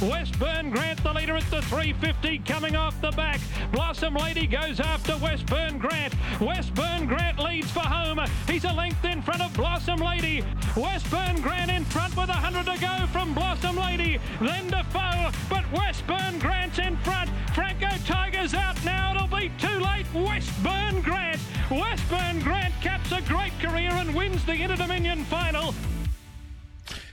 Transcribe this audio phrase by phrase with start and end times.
[0.00, 3.40] Westburn Grant, the leader at the 350, coming off the back.
[3.72, 6.14] Blossom Lady goes after Westburn Grant.
[6.40, 8.20] Westburn Grant leads for home.
[8.46, 10.44] He's a length in front of Blossom Lady.
[10.76, 14.20] Westburn Grant in front with 100 to go from Blossom Lady.
[14.40, 17.28] Then Defoe, but Westburn Grant's in front.
[17.52, 19.16] Franco Tiger's out now.
[19.16, 20.06] It'll be too late.
[20.14, 21.40] Westburn Grant.
[21.72, 25.74] Westburn Grant caps a great career and wins the Inter Dominion final.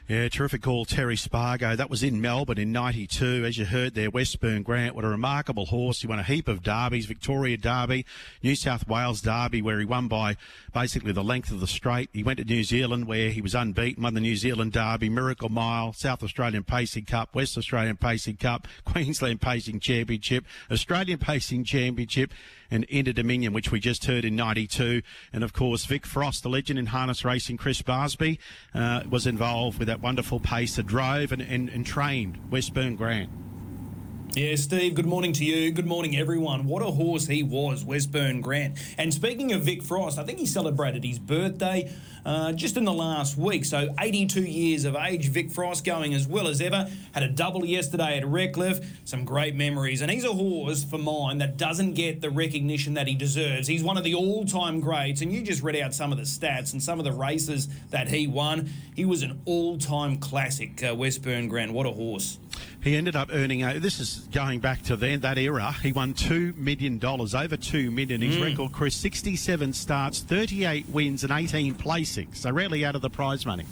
[0.08, 1.76] Yeah, terrific call, Terry Spargo.
[1.76, 3.44] That was in Melbourne in 92.
[3.44, 6.02] As you heard there, Westburn Grant, what a remarkable horse.
[6.02, 8.06] He won a heap of derbies, Victoria Derby,
[8.44, 10.38] New South Wales Derby, where he won by
[10.76, 12.12] basically the length of the straight.
[12.14, 15.50] He went to New Zealand where he was unbeaten, won the New Zealand Derby, Miracle
[15.50, 22.32] Mile, South Australian Pacing Cup, West Australian Pacing Cup, Queensland Pacing Championship, Australian Pacing Championship,
[22.72, 25.02] and Inter Dominion, which we just heard in 92.
[25.34, 28.38] And of course, Vic Frost, the legend in harness racing, Chris Barsby,
[28.74, 33.30] uh, was involved with that wonderful pacer, drove and, and, and trained Westburn Grant.
[34.36, 35.72] Yeah, Steve, good morning to you.
[35.72, 36.66] Good morning, everyone.
[36.66, 38.78] What a horse he was, Westburn Grant.
[38.98, 41.90] And speaking of Vic Frost, I think he celebrated his birthday
[42.26, 43.66] uh, just in the last week.
[43.66, 46.90] So 82 years of age, Vic Frost going as well as ever.
[47.14, 48.80] Had a double yesterday at Redcliffe.
[49.06, 50.02] Some great memories.
[50.02, 53.68] And he's a horse for mine that doesn't get the recognition that he deserves.
[53.68, 55.22] He's one of the all-time greats.
[55.22, 58.08] And you just read out some of the stats and some of the races that
[58.08, 58.70] he won.
[58.96, 61.74] He was an all-time classic, uh, Westburn Grant.
[61.74, 62.40] What a horse.
[62.82, 63.64] He ended up earning.
[63.64, 65.72] A, this is going back to then that era.
[65.82, 68.22] He won two million dollars, over two million.
[68.22, 71.74] His record, Chris, sixty-seven starts, thirty-eight wins, and eighteen
[72.34, 73.66] So rarely out of the prize money.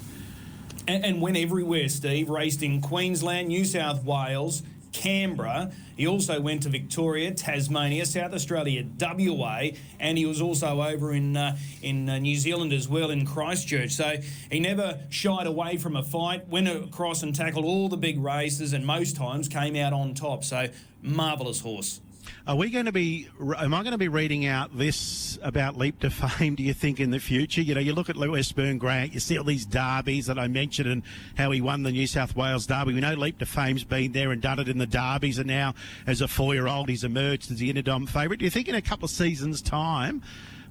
[0.87, 2.29] and, and went everywhere, Steve.
[2.29, 5.71] Raced in Queensland, New South Wales, Canberra.
[5.95, 11.37] He also went to Victoria, Tasmania, South Australia, WA, and he was also over in
[11.37, 13.91] uh, in uh, New Zealand as well in Christchurch.
[13.91, 14.17] So
[14.51, 16.47] he never shied away from a fight.
[16.47, 20.43] Went across and tackled all the big races, and most times came out on top.
[20.43, 20.67] So
[21.01, 22.01] marvelous horse.
[22.45, 23.29] Are we going to be?
[23.39, 26.55] Am I going to be reading out this about leap to fame?
[26.57, 27.61] Do you think in the future?
[27.61, 29.13] You know, you look at Westburn Grant.
[29.13, 31.03] you see all these derbies that I mentioned, and
[31.37, 32.95] how he won the New South Wales Derby.
[32.95, 35.73] We know leap to fame's been there and done it in the derbies, and now
[36.05, 38.39] as a four-year-old, he's emerged as the Interdom favourite.
[38.39, 40.21] Do you think in a couple of seasons' time?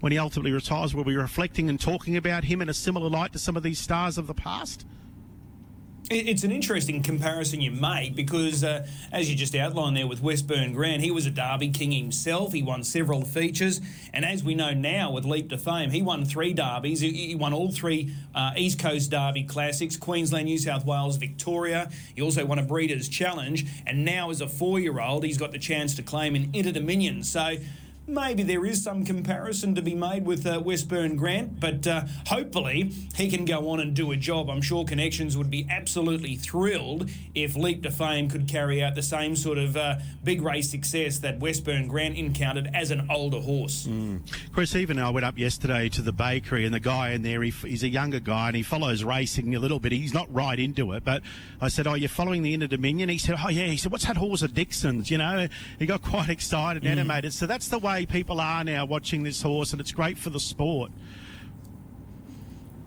[0.00, 3.32] When he ultimately retires, we'll be reflecting and talking about him in a similar light
[3.32, 4.84] to some of these stars of the past?
[6.14, 10.74] It's an interesting comparison you make because, uh, as you just outlined there with Westburn
[10.74, 12.52] Grant, he was a Derby King himself.
[12.52, 13.80] He won several features.
[14.12, 17.00] And as we know now with Leap to Fame, he won three Derbies.
[17.00, 21.90] He won all three uh, East Coast Derby Classics Queensland, New South Wales, Victoria.
[22.14, 23.64] He also won a Breeders' Challenge.
[23.86, 26.72] And now, as a four year old, he's got the chance to claim an Inter
[26.72, 27.22] Dominion.
[27.22, 27.56] So,
[28.06, 32.92] maybe there is some comparison to be made with uh, Westburn Grant, but uh, hopefully
[33.14, 34.50] he can go on and do a job.
[34.50, 39.02] I'm sure Connections would be absolutely thrilled if Leap to Fame could carry out the
[39.02, 43.86] same sort of uh, big race success that Westburn Grant encountered as an older horse.
[43.86, 44.20] Mm.
[44.52, 47.50] Chris, even I went up yesterday to the bakery, and the guy in there, he,
[47.50, 49.92] he's a younger guy, and he follows racing a little bit.
[49.92, 51.22] He's not right into it, but
[51.60, 54.06] I said, "Oh, you're following the Inter Dominion?" He said, "Oh, yeah." He said, "What's
[54.06, 55.48] that horse of Dixon's?" You know,
[55.78, 57.00] he got quite excited, and Mm.
[57.00, 57.32] animated.
[57.32, 60.40] So that's the way people are now watching this horse, and it's great for the
[60.40, 60.90] sport.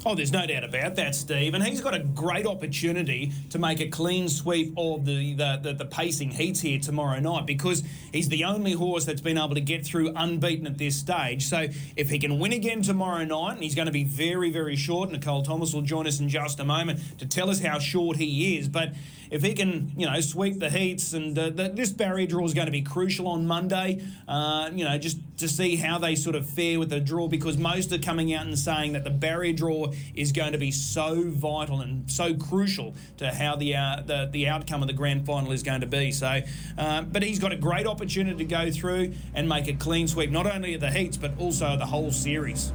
[0.07, 1.55] Oh, there's no doubt about that, Steve.
[1.55, 5.73] And he's got a great opportunity to make a clean sweep of the, the, the,
[5.73, 7.81] the pacing heats here tomorrow night because
[8.13, 11.47] he's the only horse that's been able to get through unbeaten at this stage.
[11.47, 15.09] So if he can win again tomorrow night, he's going to be very, very short,
[15.09, 18.59] Nicole Thomas will join us in just a moment to tell us how short he
[18.59, 18.69] is.
[18.69, 18.93] But
[19.31, 22.53] if he can, you know, sweep the heats, and uh, the, this barrier draw is
[22.53, 24.01] going to be crucial on Monday.
[24.27, 27.57] Uh, you know, just to see how they sort of fare with the draw, because
[27.57, 31.23] most are coming out and saying that the barrier draw is going to be so
[31.27, 35.51] vital and so crucial to how the uh, the, the outcome of the grand final
[35.51, 36.11] is going to be.
[36.11, 36.41] So,
[36.77, 40.31] uh, but he's got a great opportunity to go through and make a clean sweep,
[40.31, 42.71] not only of the heats but also the whole series.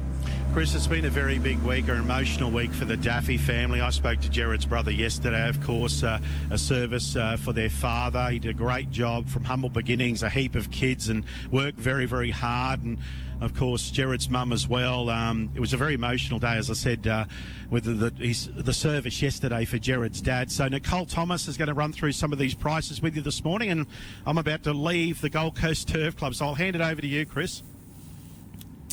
[0.53, 3.79] Chris, it's been a very big week, an emotional week for the Daffy family.
[3.79, 6.19] I spoke to Jared's brother yesterday, of course, uh,
[6.49, 8.29] a service uh, for their father.
[8.29, 12.05] He did a great job from humble beginnings, a heap of kids, and worked very,
[12.05, 12.83] very hard.
[12.83, 12.97] And
[13.41, 15.09] of course, Jared's mum as well.
[15.09, 17.25] Um, it was a very emotional day, as I said, uh,
[17.71, 20.51] with the, the, the service yesterday for Jared's dad.
[20.51, 23.43] So Nicole Thomas is going to run through some of these prices with you this
[23.43, 23.87] morning, and
[24.27, 27.07] I'm about to leave the Gold Coast Turf Club, so I'll hand it over to
[27.07, 27.63] you, Chris.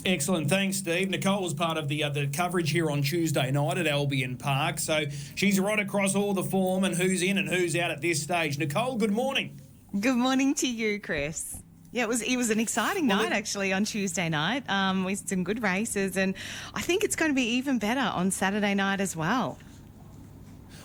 [0.06, 1.10] Excellent, thanks, Steve.
[1.10, 4.78] Nicole was part of the uh, the coverage here on Tuesday night at Albion Park,
[4.78, 5.04] so
[5.34, 8.58] she's right across all the form and who's in and who's out at this stage.
[8.58, 9.60] Nicole, good morning.
[9.98, 11.56] Good morning to you, Chris.
[11.98, 15.28] Yeah, it was it was an exciting well, night actually on Tuesday night um, with
[15.28, 16.36] some good races, and
[16.72, 19.58] I think it's going to be even better on Saturday night as well.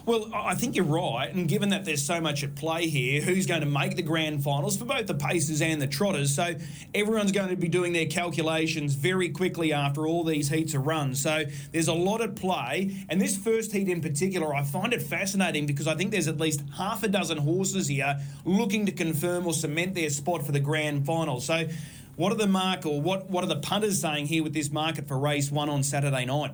[0.05, 1.33] Well, I think you're right.
[1.33, 4.43] And given that there's so much at play here, who's going to make the grand
[4.43, 6.35] finals for both the Pacers and the Trotters?
[6.35, 6.55] So
[6.93, 11.15] everyone's going to be doing their calculations very quickly after all these heats are run.
[11.15, 13.05] So there's a lot at play.
[13.07, 16.37] And this first heat in particular, I find it fascinating because I think there's at
[16.37, 20.59] least half a dozen horses here looking to confirm or cement their spot for the
[20.59, 21.39] grand final.
[21.39, 21.69] So
[22.17, 25.07] what are the mark or what, what are the punters saying here with this market
[25.07, 26.51] for race one on Saturday night?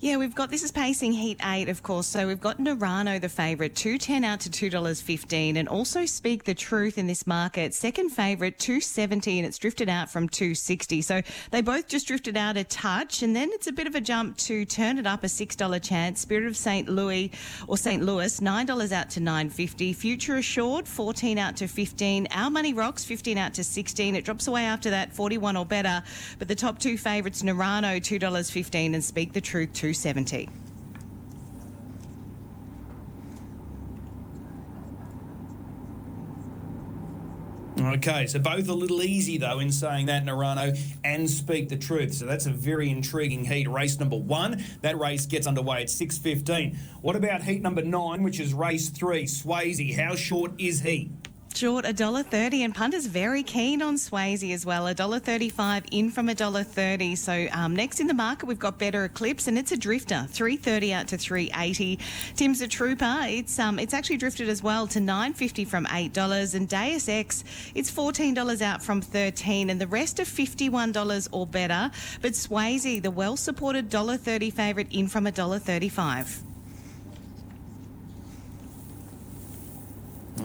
[0.00, 2.06] Yeah, we've got this is pacing heat eight, of course.
[2.06, 6.04] So we've got Narano, the favourite, two ten out to two dollars fifteen, and also
[6.04, 10.28] Speak the Truth in this market, second favourite, two seventy, and it's drifted out from
[10.28, 11.00] two sixty.
[11.00, 14.00] So they both just drifted out a touch, and then it's a bit of a
[14.00, 16.20] jump to turn it up a six dollar chance.
[16.20, 17.30] Spirit of Saint Louis
[17.66, 19.92] or Saint Louis, nine dollars out to nine fifty.
[19.92, 22.26] Future Assured, fourteen out to fifteen.
[22.32, 24.16] Our Money Rocks, fifteen out to sixteen.
[24.16, 26.02] It drops away after that, forty one or better.
[26.38, 30.48] But the top two favourites, Narano, two dollars fifteen, and Speak the Truth, 270.
[37.78, 42.14] Okay, so both a little easy though in saying that Narano and Speak the Truth.
[42.14, 43.68] So that's a very intriguing heat.
[43.68, 44.64] Race number one.
[44.80, 46.78] That race gets underway at 6.15.
[47.02, 49.24] What about heat number nine, which is race three?
[49.24, 51.10] Swayze, how short is he?
[51.56, 54.86] Short $1.30 and punters very keen on Swayze as well.
[54.86, 57.16] $1.35 in from $1.30.
[57.16, 60.26] So um, next in the market we've got Better Eclipse and it's a drifter.
[60.30, 62.00] 330 out to 380.
[62.34, 63.18] Tim's a trooper.
[63.22, 67.44] It's um it's actually drifted as well to 950 from $8 and Deus Ex
[67.76, 71.92] it's $14 out from 13 and the rest are $51 or better.
[72.20, 76.53] But Swayze, the well supported $1.30 favourite in from $1.35.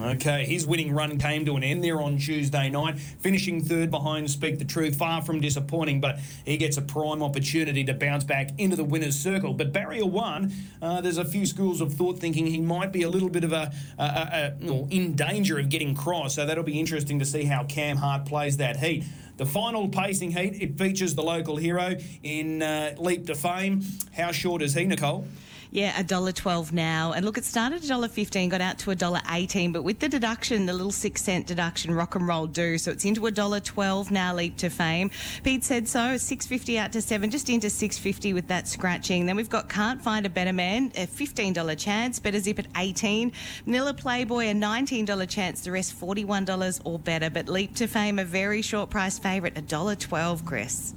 [0.02, 4.30] Okay, his winning run came to an end there on Tuesday night, finishing third behind
[4.30, 4.96] Speak the Truth.
[4.96, 9.18] Far from disappointing, but he gets a prime opportunity to bounce back into the winner's
[9.18, 9.52] circle.
[9.52, 13.10] But Barrier One, uh, there's a few schools of thought thinking he might be a
[13.10, 16.36] little bit of a, a, a, a in danger of getting crossed.
[16.36, 19.04] So that'll be interesting to see how Cam Hart plays that heat.
[19.36, 23.82] The final pacing heat, it features the local hero in uh, Leap to Fame.
[24.16, 25.26] How short is he, Nicole?
[25.72, 27.12] Yeah, a dollar twelve now.
[27.12, 30.00] And look, it started a dollar fifteen, got out to a dollar eighteen, but with
[30.00, 32.76] the deduction, the little six cent deduction, rock and roll do.
[32.76, 34.34] So it's into a dollar twelve now.
[34.34, 35.12] Leap to fame.
[35.44, 36.16] Pete said so.
[36.16, 39.26] Six fifty out to seven, just into six fifty with that scratching.
[39.26, 42.18] Then we've got can't find a better man, a fifteen dollar chance.
[42.18, 43.30] Better zip at eighteen.
[43.64, 45.60] Manila Playboy a nineteen dollar chance.
[45.60, 47.30] The rest forty one dollars or better.
[47.30, 50.44] But leap to fame a very short price favourite, a dollar twelve.
[50.44, 50.94] Chris.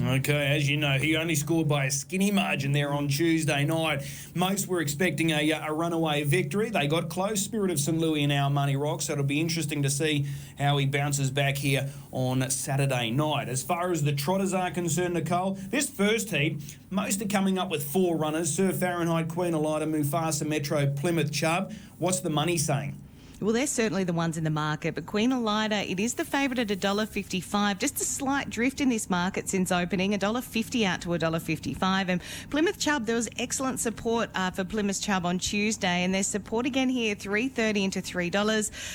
[0.00, 4.02] Okay, as you know, he only scored by a skinny margin there on Tuesday night.
[4.34, 6.70] Most were expecting a, uh, a runaway victory.
[6.70, 7.42] They got close.
[7.42, 7.98] Spirit of St.
[7.98, 9.04] Louis and our money rocks.
[9.04, 10.26] So it'll be interesting to see
[10.58, 13.50] how he bounces back here on Saturday night.
[13.50, 17.70] As far as the trotters are concerned, Nicole, this first heat, most are coming up
[17.70, 21.72] with four runners Sir Fahrenheit, Queen Elida, Mufasa Metro, Plymouth Chubb.
[21.98, 22.98] What's the money saying?
[23.42, 26.60] Well, they're certainly the ones in the market, but Queen Elida, it is the favourite
[26.60, 27.78] at $1.55.
[27.78, 32.08] Just a slight drift in this market since opening, $1.50 out to $1.55.
[32.08, 32.20] And
[32.50, 36.66] Plymouth Chubb, there was excellent support uh, for Plymouth Chubb on Tuesday, and there's support
[36.66, 38.30] again here, $3.30 into $3.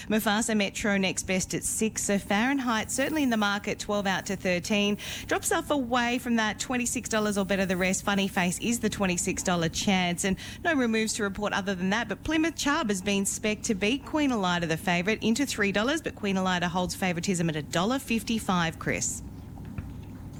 [0.07, 4.37] Mufasa Metro next best at 6 So Fahrenheit, certainly in the market, 12 out to
[4.37, 8.05] 13 Drops off away from that $26 or better the rest.
[8.05, 12.07] Funny Face is the $26 chance, and no removes to report other than that.
[12.07, 16.15] But Plymouth Chubb has been spec to beat Queen Elida the favourite into $3, but
[16.15, 19.21] Queen Elida holds favouritism at $1.55, Chris.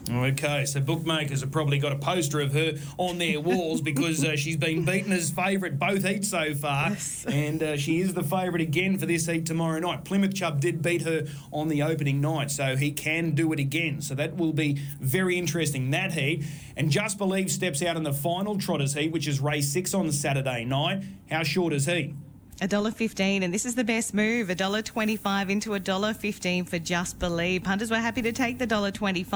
[0.09, 4.37] Okay, so bookmakers have probably got a poster of her on their walls because uh,
[4.37, 7.25] she's been beaten as favourite both heats so far, yes.
[7.27, 10.05] and uh, she is the favourite again for this heat tomorrow night.
[10.05, 14.01] Plymouth Chubb did beat her on the opening night, so he can do it again.
[14.01, 16.45] So that will be very interesting that heat.
[16.77, 20.11] And Just Believe steps out in the final Trotters heat, which is race six on
[20.11, 21.03] Saturday night.
[21.29, 22.13] How short is he?
[22.59, 24.47] $1.15, and this is the best move.
[24.47, 27.63] $1.25 into $1.15 for Just Believe.
[27.63, 29.27] Punters were happy to take the $1.25.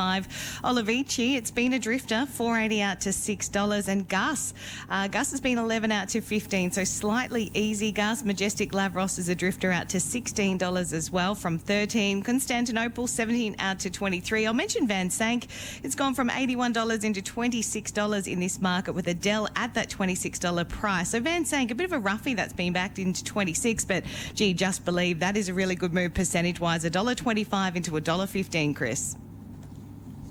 [0.64, 3.88] Olivici, it's been a drifter, 480 out to $6.
[3.88, 4.54] And Gus,
[4.90, 7.92] uh, Gus has been 11 out to 15, so slightly easy.
[7.92, 12.24] Gus, Majestic Lavros is a drifter out to $16 as well from 13.
[12.24, 14.48] Constantinople, 17 out to 23.
[14.48, 15.48] I'll mention Van Sank.
[15.84, 21.12] It's gone from $81 into $26 in this market with Adele at that $26 price.
[21.12, 23.86] So Van Sank, a bit of a roughie that's been backed in into 26.
[23.86, 24.04] But
[24.34, 26.86] gee, just believe that is a really good move percentage wise.
[26.86, 29.18] $1.25 into $1.15, Chris.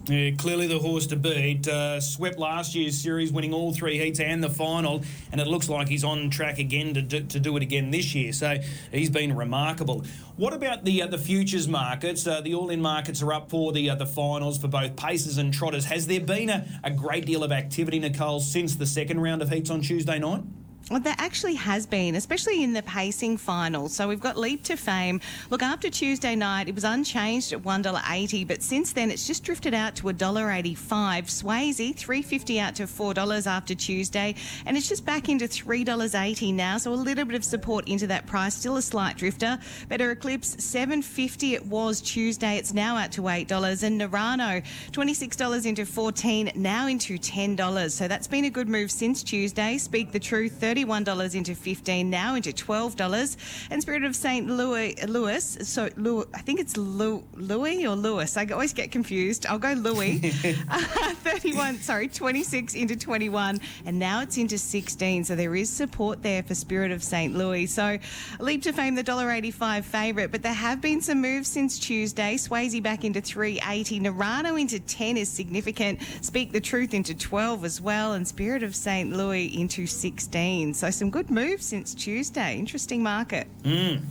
[0.07, 1.69] Yeah, clearly the horse to beat.
[1.69, 5.69] Uh, swept last year's series, winning all three heats and the final, and it looks
[5.69, 8.33] like he's on track again to do, to do it again this year.
[8.33, 8.57] So
[8.91, 10.05] he's been remarkable.
[10.37, 12.27] What about the uh, the futures markets?
[12.27, 15.53] Uh, the all-in markets are up for the uh, the finals for both paces and
[15.53, 15.85] trotters.
[15.85, 19.51] Has there been a, a great deal of activity, Nicole, since the second round of
[19.51, 20.43] heats on Tuesday night?
[20.89, 23.95] Well, there actually has been, especially in the pacing finals.
[23.95, 25.21] So we've got Leap to Fame.
[25.49, 29.73] Look, after Tuesday night, it was unchanged at $1.80, but since then it's just drifted
[29.73, 30.75] out to $1.85.
[30.75, 34.35] Swayze, $3.50 out to $4 after Tuesday,
[34.67, 36.77] and it's just back into $3.80 now.
[36.77, 39.61] So a little bit of support into that price, still a slight drifter.
[39.89, 42.57] Better Eclipse, $7.50 it was Tuesday.
[42.57, 43.83] It's now out to $8.
[43.85, 47.91] And Narano, $26 into 14 now into $10.
[47.93, 49.79] So that's been a good move since Tuesday.
[49.79, 53.37] Speak the truth, 30 $31 into 15 now into $12.
[53.71, 54.47] And Spirit of St.
[54.47, 58.37] Louis, Louis so Louis, I think it's Lou, Louis or Lewis.
[58.37, 59.47] I always get confused.
[59.47, 60.33] I'll go Louis.
[60.69, 60.83] uh,
[61.15, 63.59] 31, sorry, 26 into 21.
[63.87, 65.25] And now it's into 16.
[65.25, 67.35] So there is support there for Spirit of St.
[67.35, 67.67] Louis.
[67.67, 67.99] So
[68.39, 70.31] Leap to Fame, the $1.85 favourite.
[70.31, 72.37] But there have been some moves since Tuesday.
[72.37, 74.01] Swayze back into 380.
[74.01, 76.01] Narano into 10 is significant.
[76.21, 78.13] Speak the Truth into 12 as well.
[78.13, 79.13] And Spirit of St.
[79.13, 80.60] Louis into 16.
[80.75, 82.57] So some good moves since Tuesday.
[82.59, 83.47] Interesting market.
[83.63, 84.03] Mm.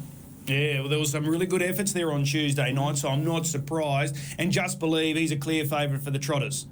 [0.47, 3.45] Yeah, well, there was some really good efforts there on Tuesday night, so I'm not
[3.45, 4.15] surprised.
[4.39, 6.65] And just believe he's a clear favourite for the Trotters.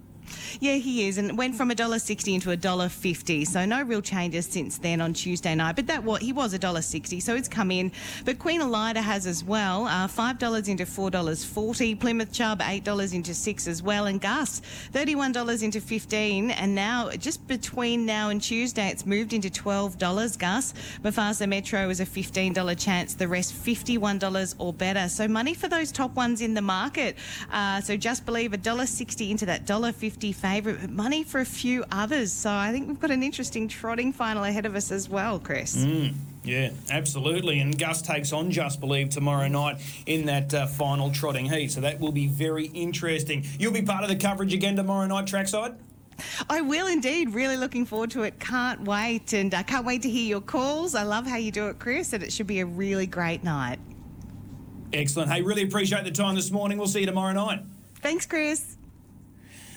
[0.59, 3.47] Yeah, he is, and went from $1.60 into $1.50.
[3.47, 5.75] So no real changes since then on Tuesday night.
[5.75, 7.91] But that what he was $1.60, so it's come in.
[8.25, 11.99] But Queen Elida has as well, uh, $5 into $4.40.
[11.99, 14.05] Plymouth Chubb, $8 into 6 as well.
[14.05, 14.61] And Gus,
[14.93, 20.37] $31 into 15 And now, just between now and Tuesday, it's moved into $12.
[20.37, 20.73] Gus.
[21.03, 23.13] Mufasa Metro is a $15 chance.
[23.13, 25.09] The rest, $51 or better.
[25.09, 27.17] So money for those top ones in the market.
[27.51, 31.85] Uh, so just believe $1.60 into that $1.50 50 favourite, but money for a few
[31.91, 32.33] others.
[32.33, 35.77] So I think we've got an interesting trotting final ahead of us as well, Chris.
[35.77, 36.15] Mm.
[36.43, 37.59] Yeah, absolutely.
[37.59, 41.71] And Gus takes on Just Believe tomorrow night in that uh, final trotting heat.
[41.71, 43.45] So that will be very interesting.
[43.59, 45.75] You'll be part of the coverage again tomorrow night, trackside?
[46.49, 47.35] I will indeed.
[47.35, 48.39] Really looking forward to it.
[48.39, 49.33] Can't wait.
[49.33, 50.95] And I uh, can't wait to hear your calls.
[50.95, 53.77] I love how you do it, Chris, and it should be a really great night.
[54.93, 55.31] Excellent.
[55.31, 56.79] Hey, really appreciate the time this morning.
[56.79, 57.59] We'll see you tomorrow night.
[58.01, 58.76] Thanks, Chris.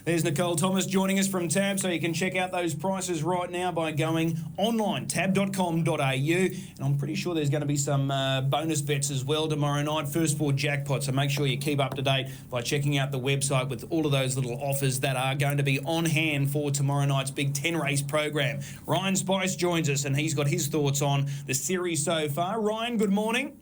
[0.04, 3.50] There's Nicole Thomas joining us from Tab, so you can check out those prices right
[3.50, 6.00] now by going online, tab.com.au.
[6.00, 9.82] And I'm pretty sure there's going to be some uh, bonus bets as well tomorrow
[9.82, 11.04] night, first four jackpots.
[11.04, 14.06] So make sure you keep up to date by checking out the website with all
[14.06, 17.52] of those little offers that are going to be on hand for tomorrow night's big
[17.52, 18.60] 10 race program.
[18.86, 22.58] Ryan Spice joins us, and he's got his thoughts on the series so far.
[22.58, 23.58] Ryan, good morning.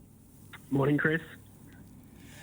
[0.71, 1.21] Morning, Chris.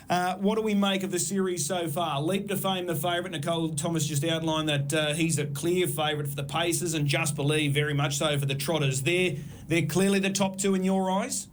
[0.08, 2.20] Uh, what do we make of the series so far?
[2.20, 3.32] Leap to Fame, the favourite.
[3.32, 7.34] Nicole Thomas just outlined that uh, he's a clear favourite for the Pacers and Just
[7.34, 9.02] Believe very much so for the Trotters.
[9.02, 9.34] They're,
[9.66, 11.48] they're clearly the top two in your eyes?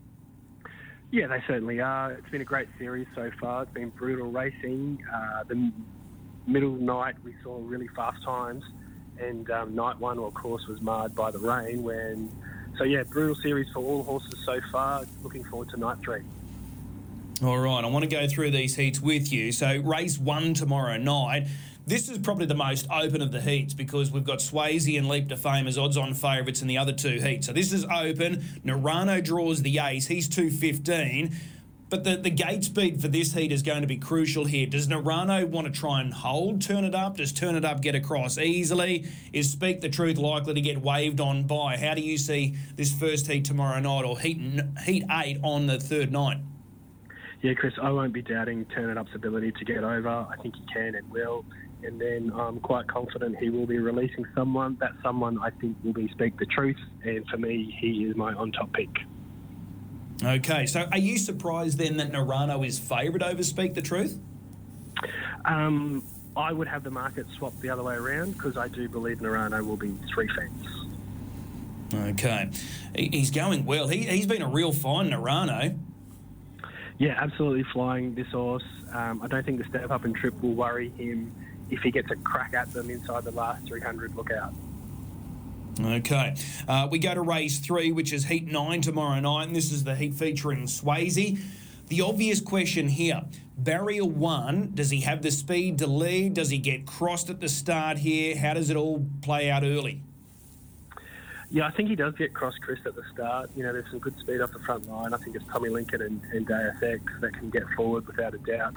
[1.10, 2.12] Yeah, they certainly are.
[2.12, 3.64] It's been a great series so far.
[3.64, 5.04] It's been brutal racing.
[5.12, 5.72] Uh, the
[6.46, 8.64] middle night, we saw really fast times,
[9.20, 11.82] and um, night one, of course, was marred by the rain.
[11.82, 12.32] When
[12.78, 15.06] so, yeah, brutal series for all horses so far.
[15.22, 16.22] Looking forward to night three.
[17.44, 19.52] All right, I want to go through these heats with you.
[19.52, 21.48] So, race one tomorrow night.
[21.86, 25.28] This is probably the most open of the heats because we've got Swayze and Leap
[25.28, 27.48] to Fame as odds on favourites in the other two heats.
[27.48, 28.46] So, this is open.
[28.64, 30.08] Narano draws the ace.
[30.08, 31.36] He's 215.
[31.90, 34.66] But the, the gate speed for this heat is going to be crucial here.
[34.66, 37.18] Does Narano want to try and hold Turn It Up?
[37.18, 39.06] Does Turn It Up get across easily?
[39.34, 41.76] Is Speak the Truth likely to get waved on by?
[41.76, 44.40] How do you see this first heat tomorrow night or heat,
[44.86, 46.38] heat eight on the third night?
[47.44, 50.08] Yeah, Chris, I won't be doubting Turn It Up's ability to get over.
[50.08, 51.44] I think he can and will.
[51.84, 54.78] And then I'm quite confident he will be releasing someone.
[54.80, 56.78] That someone I think will be Speak the Truth.
[57.04, 58.88] And for me, he is my on top pick.
[60.24, 64.18] Okay, so are you surprised then that Narano is favourite over Speak the Truth?
[65.44, 66.02] Um,
[66.38, 69.66] I would have the market swap the other way around because I do believe Narano
[69.66, 70.66] will be three fence.
[71.94, 72.50] Okay,
[72.96, 73.90] he's going well.
[73.90, 75.78] He, he's been a real fine Narano.
[76.98, 78.64] Yeah, absolutely flying this horse.
[78.92, 81.34] Um, I don't think the step up and trip will worry him
[81.70, 84.16] if he gets a crack at them inside the last 300.
[84.16, 84.54] Look out.
[85.80, 86.36] Okay.
[86.68, 89.84] Uh, we go to race three, which is heat nine tomorrow night, and this is
[89.84, 91.40] the heat featuring Swayze.
[91.88, 93.24] The obvious question here
[93.58, 96.34] barrier one, does he have the speed to lead?
[96.34, 98.38] Does he get crossed at the start here?
[98.38, 100.02] How does it all play out early?
[101.54, 103.52] Yeah, I think he does get cross Chris at the start.
[103.56, 105.14] You know, there's some good speed off the front line.
[105.14, 108.74] I think it's Tommy Lincoln and, and Deus that can get forward without a doubt.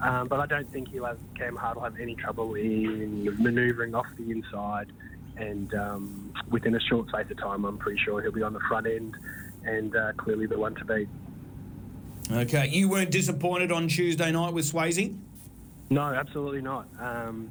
[0.00, 3.96] Um, but I don't think he'll have Cam Hart will have any trouble in manoeuvring
[3.96, 4.92] off the inside.
[5.36, 8.60] And um, within a short space of time, I'm pretty sure he'll be on the
[8.68, 9.16] front end
[9.64, 11.08] and uh, clearly the one to beat.
[12.30, 15.18] Okay, you weren't disappointed on Tuesday night with Swayze?
[15.90, 16.86] No, absolutely not.
[17.00, 17.50] Um,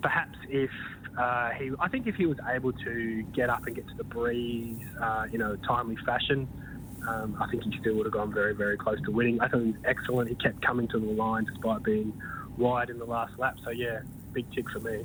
[0.00, 0.70] perhaps if
[1.16, 4.04] uh, he, I think if he was able to get up and get to the
[4.04, 6.48] breeze uh, in a timely fashion,
[7.06, 9.40] um, I think he still would have gone very, very close to winning.
[9.40, 10.28] I thought he was excellent.
[10.28, 12.12] He kept coming to the line despite being
[12.56, 13.58] wide in the last lap.
[13.64, 14.00] So yeah,
[14.32, 15.04] big tick for me.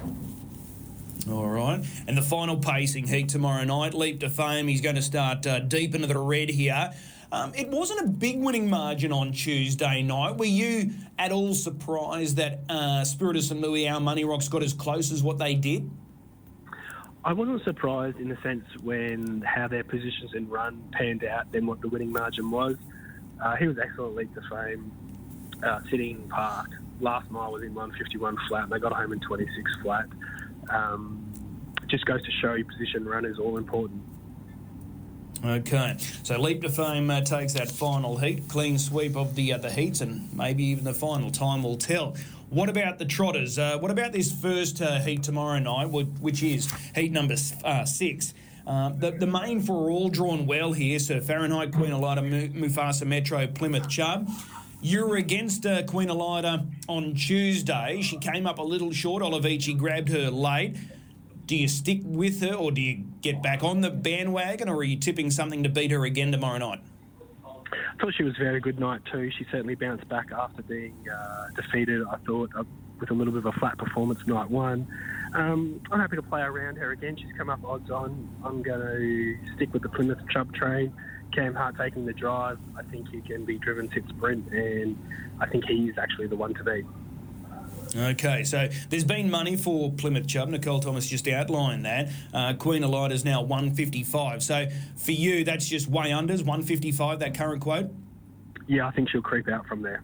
[1.29, 1.85] All right.
[2.07, 4.67] And the final pacing heat tomorrow night, Leap to Fame.
[4.67, 6.91] He's going to start uh, deep into the red here.
[7.31, 10.37] Um, it wasn't a big winning margin on Tuesday night.
[10.37, 13.61] Were you at all surprised that uh, Spirit of St.
[13.61, 15.89] Louis, our Money Rocks, got as close as what they did?
[17.23, 21.67] I wasn't surprised in the sense when how their positions and run panned out than
[21.67, 22.77] what the winning margin was.
[23.43, 24.91] Uh, he was excellent leap to fame,
[25.61, 26.69] uh, sitting park.
[26.99, 30.05] Last mile was in 151 flat, and they got home in 26 flat.
[30.69, 31.25] Um,
[31.87, 34.01] just goes to show you position run is all important.
[35.45, 39.69] Okay, so Leap to Fame uh, takes that final heat, clean sweep of the the
[39.71, 42.17] heats, and maybe even the final time will tell.
[42.49, 43.57] What about the Trotters?
[43.57, 48.33] Uh, what about this first uh, heat tomorrow night, which is heat number uh, six?
[48.67, 53.47] Uh, the, the main for all drawn well here, so Fahrenheit, Queen Elida, Mufasa Metro,
[53.47, 54.29] Plymouth Chubb.
[54.81, 58.01] You were against Queen Elida on Tuesday.
[58.01, 59.23] She came up a little short.
[59.23, 60.75] Olivici grabbed her late.
[61.49, 64.83] Do you stick with her or do you get back on the bandwagon or are
[64.83, 66.79] you tipping something to beat her again tomorrow night?
[67.65, 69.31] I thought she was a very good night too.
[69.31, 72.05] She certainly bounced back after being uh, defeated.
[72.07, 72.65] I thought uh,
[72.99, 74.87] with a little bit of a flat performance night one.
[75.33, 77.17] Um, I'm happy to play around her again.
[77.17, 78.29] She's come up odds on.
[78.45, 80.93] I'm going to stick with the Plymouth Chubb train.
[81.33, 82.59] Cam Hart taking the drive.
[82.77, 84.95] I think he can be driven sit sprint, and
[85.39, 86.85] I think he is actually the one to beat.
[87.95, 90.49] Okay, so there's been money for Plymouth Chubb.
[90.49, 92.09] Nicole Thomas just outlined that.
[92.33, 94.43] Uh, Queen Elida is now 155.
[94.43, 97.89] So for you, that's just way unders, 155, that current quote?
[98.67, 100.03] Yeah, I think she'll creep out from there.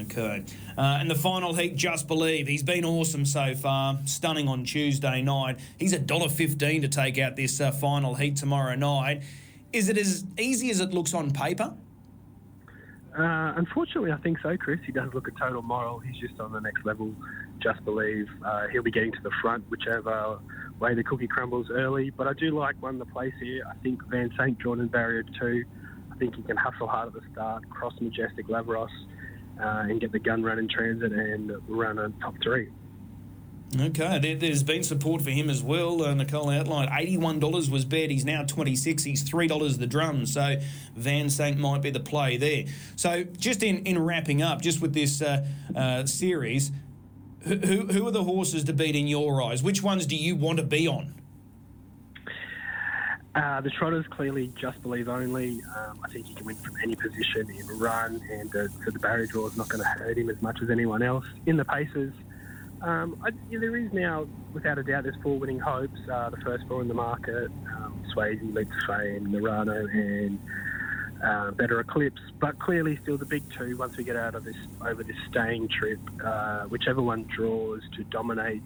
[0.00, 0.44] Okay.
[0.76, 2.46] Uh, and the final heat, Just Believe.
[2.46, 3.98] He's been awesome so far.
[4.04, 5.58] Stunning on Tuesday night.
[5.78, 9.22] He's $1.15 to take out this uh, final heat tomorrow night.
[9.72, 11.72] Is it as easy as it looks on paper?
[13.18, 14.78] Uh, unfortunately, I think so, Chris.
[14.86, 15.98] He does look a total moral.
[15.98, 17.12] He's just on the next level.
[17.60, 20.38] Just believe uh, he'll be getting to the front, whichever
[20.78, 22.10] way the cookie crumbles early.
[22.10, 23.64] But I do like one the place here.
[23.68, 24.56] I think Van St.
[24.64, 25.64] in barrier two.
[26.12, 28.86] I think he can hustle hard at the start, cross Majestic Lavros,
[29.60, 32.68] uh, and get the gun run in transit and run a top three.
[33.76, 36.02] Okay, there, has been support for him as well.
[36.02, 38.10] Uh, Nicole outlined $81 was bet.
[38.10, 40.24] He's now 26 He's $3 the drum.
[40.24, 40.56] So
[40.96, 42.64] Van St might be the play there.
[42.96, 46.72] So just in, in wrapping up, just with this uh, uh, series,
[47.42, 49.62] who, who are the horses to beat in your eyes?
[49.62, 51.14] Which ones do you want to be on?
[53.34, 55.60] Uh, the Trotters clearly just believe only.
[55.76, 58.98] Um, I think he can win from any position in run, and uh, so the
[58.98, 61.24] barrier draw is not going to hurt him as much as anyone else.
[61.46, 62.12] In the paces,
[62.82, 65.98] um, I, yeah, there is now, without a doubt, there's four winning hopes.
[66.10, 70.38] Uh, the first four in the market, um, Swayze, Leap to Fame, Narano, and
[71.22, 72.20] uh, Better Eclipse.
[72.40, 73.76] But clearly, still the big two.
[73.76, 78.04] Once we get out of this over this staying trip, uh, whichever one draws to
[78.04, 78.62] dominate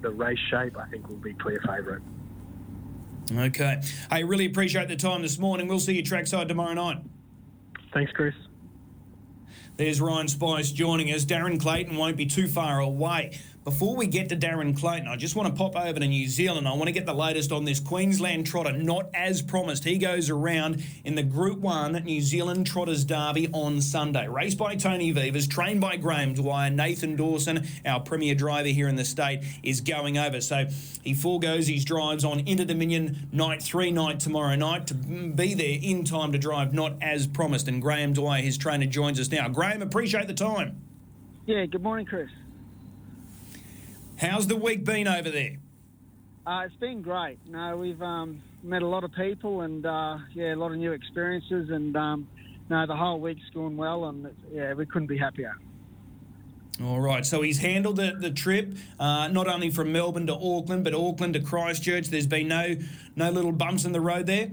[0.00, 2.02] the race shape, I think will be clear favourite.
[3.30, 3.82] Okay.
[4.10, 5.68] I really appreciate the time this morning.
[5.68, 6.98] We'll see you trackside tomorrow night.
[7.92, 8.34] Thanks, Chris.
[9.78, 11.24] There's Ryan Spice joining us.
[11.24, 13.38] Darren Clayton won't be too far away.
[13.68, 16.66] Before we get to Darren Clayton, I just want to pop over to New Zealand.
[16.66, 19.84] I want to get the latest on this Queensland trotter, not as promised.
[19.84, 24.26] He goes around in the Group 1 New Zealand Trotters Derby on Sunday.
[24.26, 26.70] Raced by Tony Vivas, trained by Graham Dwyer.
[26.70, 30.40] Nathan Dawson, our premier driver here in the state, is going over.
[30.40, 30.64] So
[31.02, 35.78] he foregoes his drives on Inter Dominion night three night tomorrow night to be there
[35.82, 37.68] in time to drive, not as promised.
[37.68, 39.46] And Graham Dwyer, his trainer, joins us now.
[39.50, 40.80] Graham, appreciate the time.
[41.44, 42.30] Yeah, good morning, Chris.
[44.18, 45.58] How's the week been over there?
[46.44, 47.38] Uh, it's been great.
[47.46, 50.92] No, we've um, met a lot of people and uh, yeah, a lot of new
[50.92, 52.26] experiences, and um,
[52.68, 55.56] no, the whole week's gone well, and yeah, we couldn't be happier.
[56.82, 60.84] All right, so he's handled the, the trip uh, not only from Melbourne to Auckland,
[60.84, 62.08] but Auckland to Christchurch.
[62.08, 62.76] There's been no
[63.14, 64.50] no little bumps in the road there.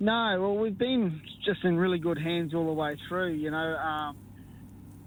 [0.00, 3.32] No, well, we've been just in really good hands all the way through.
[3.32, 4.16] You know, um,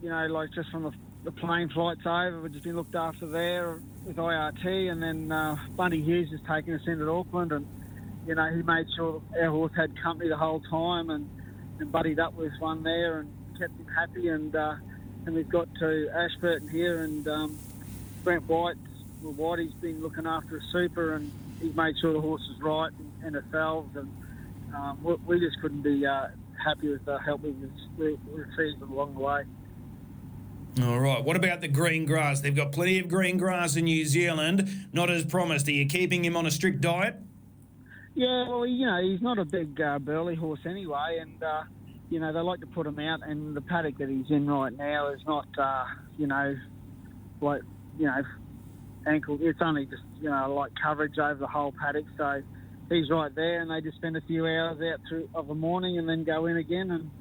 [0.02, 0.92] you know, like just from the
[1.24, 2.42] the plane flight's over.
[2.42, 5.56] We've just been looked after there with IRT, and then uh,
[5.90, 7.68] Hughes has taken us into Auckland, and
[8.28, 11.30] you know he made sure our horse had company the whole time, and,
[11.80, 14.76] and buddied up with one there and kept him happy, and uh,
[15.26, 17.58] and we've got to Ashburton here, and um,
[18.24, 18.78] Brent White,
[19.22, 21.32] well, Whitey's been looking after a super, and
[21.62, 22.92] he's made sure the horse is right
[23.24, 24.10] and ourselves, and
[24.76, 26.28] um, we, we just couldn't be uh,
[26.64, 27.56] happy with the help we've
[27.98, 29.44] we- we've received along the way.
[30.80, 31.22] All right.
[31.22, 32.40] What about the green grass?
[32.40, 34.88] They've got plenty of green grass in New Zealand.
[34.94, 35.68] Not as promised.
[35.68, 37.16] Are you keeping him on a strict diet?
[38.16, 41.64] Yeah, well, you know, he's not a big uh, burly horse anyway, and uh,
[42.10, 43.20] you know they like to put him out.
[43.24, 45.86] And the paddock that he's in right now is not, uh,
[46.18, 46.56] you know,
[47.42, 47.62] like
[47.98, 48.22] you know,
[49.08, 49.38] ankle.
[49.42, 52.06] It's only just you know like coverage over the whole paddock.
[52.18, 52.42] So
[52.90, 55.98] he's right there, and they just spend a few hours out through of the morning
[55.98, 56.92] and then go in again.
[56.92, 57.12] And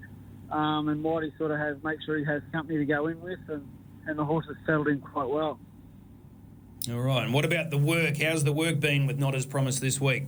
[0.50, 3.38] um, and Whitey sort of has make sure he has company to go in with,
[3.48, 3.66] and
[4.06, 5.58] and the horse has settled in quite well.
[6.90, 7.24] All right.
[7.24, 8.16] And what about the work?
[8.16, 10.24] How's the work been with Not As Promised this week?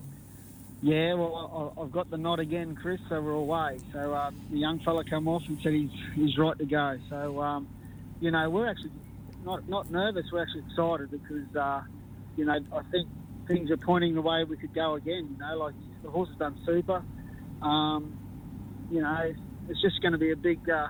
[0.83, 3.01] Yeah, well, I've got the nod again, Chris.
[3.09, 3.79] So we're away.
[3.93, 6.99] So um, the young fella come off and said he's he's right to go.
[7.09, 7.69] So um,
[8.21, 8.91] you know we're actually
[9.45, 10.27] not not nervous.
[10.33, 11.83] We're actually excited because uh,
[12.37, 13.09] you know I think
[13.47, 15.29] things are pointing the way we could go again.
[15.33, 17.03] You know, like the horse has done super.
[17.63, 18.19] Um,
[18.91, 19.33] you know,
[19.69, 20.89] it's just going to be a big uh,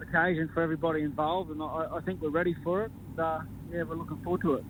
[0.00, 2.92] occasion for everybody involved, and I, I think we're ready for it.
[3.10, 3.40] And, uh,
[3.72, 4.64] yeah, we're looking forward to it.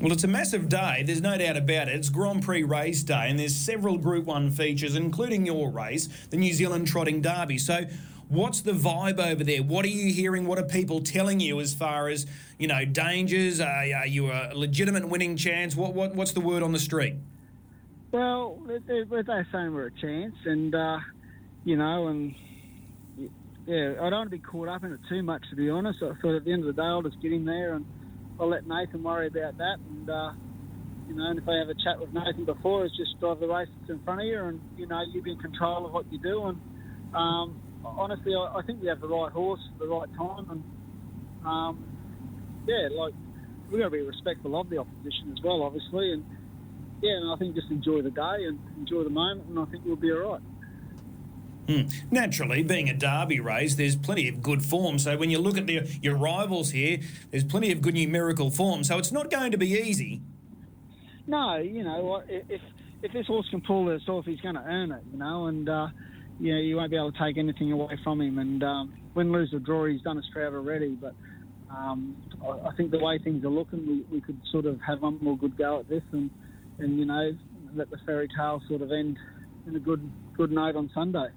[0.00, 1.02] Well, it's a massive day.
[1.06, 1.94] There's no doubt about it.
[1.96, 6.36] It's Grand Prix race day, and there's several Group 1 features, including your race, the
[6.36, 7.58] New Zealand Trotting Derby.
[7.58, 7.84] So,
[8.28, 9.62] what's the vibe over there?
[9.62, 10.46] What are you hearing?
[10.46, 12.26] What are people telling you as far as,
[12.58, 13.60] you know, dangers?
[13.60, 13.64] Uh,
[13.96, 15.76] are you a legitimate winning chance?
[15.76, 17.14] What, what What's the word on the street?
[18.10, 20.98] Well, they- they- they're saying we're a chance, and uh,
[21.64, 22.34] you know, and
[23.66, 25.98] yeah, I don't want to be caught up in it too much, to be honest.
[26.02, 27.84] I thought at the end of the day, I'll just get in there and
[28.40, 29.76] I'll let Nathan worry about that.
[29.88, 30.32] And uh,
[31.08, 33.46] you know, and if I have a chat with Nathan before, it's just drive the
[33.46, 36.10] race that's in front of you, and you know, you be in control of what
[36.10, 36.46] you do.
[36.46, 36.58] And
[37.14, 40.64] um, honestly, I, I think we have the right horse at the right time, and
[41.46, 41.84] um,
[42.66, 43.14] yeah, like
[43.70, 46.24] we've got to be respectful of the opposition as well, obviously, and
[47.02, 49.84] yeah, and I think just enjoy the day and enjoy the moment, and I think
[49.84, 50.42] we'll be all right.
[51.68, 51.82] Hmm.
[52.10, 54.98] Naturally, being a derby race, there's plenty of good form.
[54.98, 56.98] So when you look at the, your rivals here,
[57.30, 58.82] there's plenty of good numerical form.
[58.82, 60.20] So it's not going to be easy.
[61.26, 62.60] No, you know, if
[63.02, 65.68] if this horse can pull this off, he's going to earn it, you know, and
[65.68, 65.88] uh,
[66.40, 68.38] you know, you won't be able to take anything away from him.
[68.38, 70.90] And um, win, lose or draw, he's done us proud already.
[70.90, 71.14] But
[71.70, 75.02] um, I, I think the way things are looking, we, we could sort of have
[75.02, 76.30] one more good go at this, and
[76.78, 77.36] and you know,
[77.74, 79.18] let the fairy tale sort of end
[79.66, 81.28] in a good good note on Sunday.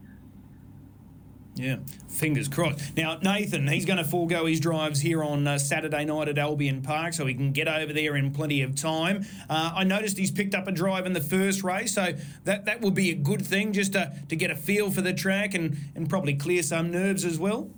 [1.56, 1.78] Yeah,
[2.10, 2.98] fingers crossed.
[2.98, 6.82] Now, Nathan, he's going to forego his drives here on uh, Saturday night at Albion
[6.82, 9.26] Park so he can get over there in plenty of time.
[9.50, 12.14] Uh, I noticed he's picked up a drive in the first race, so
[12.44, 15.14] that, that would be a good thing just to, to get a feel for the
[15.14, 17.70] track and, and probably clear some nerves as well.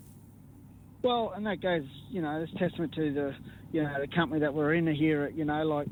[1.03, 3.35] Well, and that goes, you know, it's testament to the,
[3.71, 5.29] you know, the company that we're in here.
[5.29, 5.87] You know, like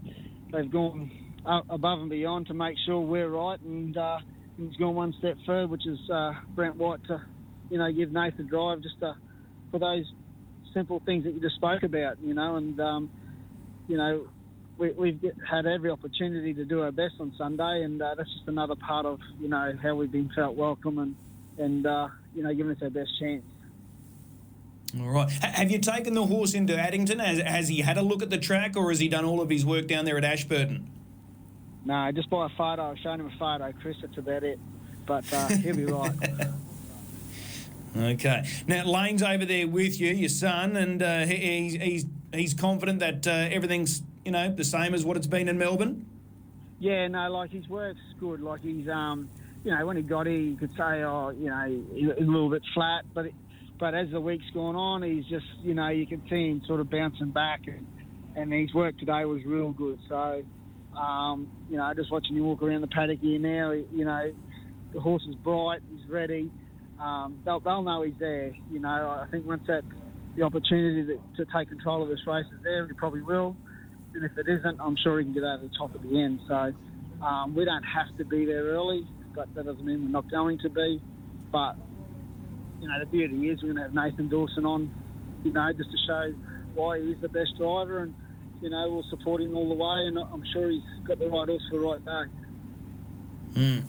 [0.52, 1.12] they've gone
[1.46, 4.18] above and beyond to make sure we're right, and uh,
[4.58, 7.22] he's gone one step further, which is uh, Brent White to,
[7.70, 9.16] you know, give Nathan drive just to,
[9.72, 10.06] for those
[10.74, 12.20] simple things that you just spoke about.
[12.22, 13.10] You know, and um,
[13.88, 14.28] you know,
[14.78, 18.32] we, we've get, had every opportunity to do our best on Sunday, and uh, that's
[18.32, 21.16] just another part of, you know, how we've been felt welcome and
[21.58, 23.44] and uh, you know, giving us our best chance.
[25.00, 25.30] All right.
[25.30, 27.20] Have you taken the horse into Addington?
[27.20, 29.50] Has, has he had a look at the track or has he done all of
[29.50, 30.90] his work down there at Ashburton?
[31.86, 32.92] No, just by a photo.
[32.92, 33.98] I've shown him a photo, Chris.
[34.02, 34.60] That's about it.
[35.06, 36.14] But uh, he'll be right.
[37.98, 38.46] Okay.
[38.68, 43.26] Now Lane's over there with you, your son, and uh, he, he's he's confident that
[43.26, 46.06] uh, everything's you know the same as what it's been in Melbourne.
[46.80, 48.42] Yeah, no, like his work's good.
[48.42, 49.30] Like he's, um,
[49.64, 52.50] you know, when he got here, you could say, oh, you know, he's a little
[52.50, 53.26] bit flat, but
[53.80, 56.80] but as the week's gone on, he's just, you know, you can see him sort
[56.80, 57.86] of bouncing back, and,
[58.36, 60.00] and his work today was real good.
[60.08, 60.44] So,
[60.98, 64.34] um, you know, just watching him walk around the paddock here now, you know,
[64.94, 66.52] the horse is bright, he's ready.
[67.00, 68.54] Um, they'll, they'll know he's there.
[68.72, 69.84] You know, I think once that
[70.36, 73.56] the opportunity to, to take control of this race is there, he probably will.
[74.14, 76.40] And if it isn't, I'm sure he can get over the top at the end.
[76.48, 76.74] So
[77.26, 79.06] um, we don't have to be there early,
[79.36, 81.02] but that doesn't mean we're not going to be.
[81.52, 81.76] But
[82.82, 84.92] you know, the beauty is we're going to have Nathan Dawson on,
[85.44, 86.34] you know, just to show
[86.76, 88.14] why he is the best driver, and
[88.62, 90.08] you know we'll support him all the way.
[90.08, 92.45] And I'm sure he's got the right horse for the right day.
[93.56, 93.84] Mm.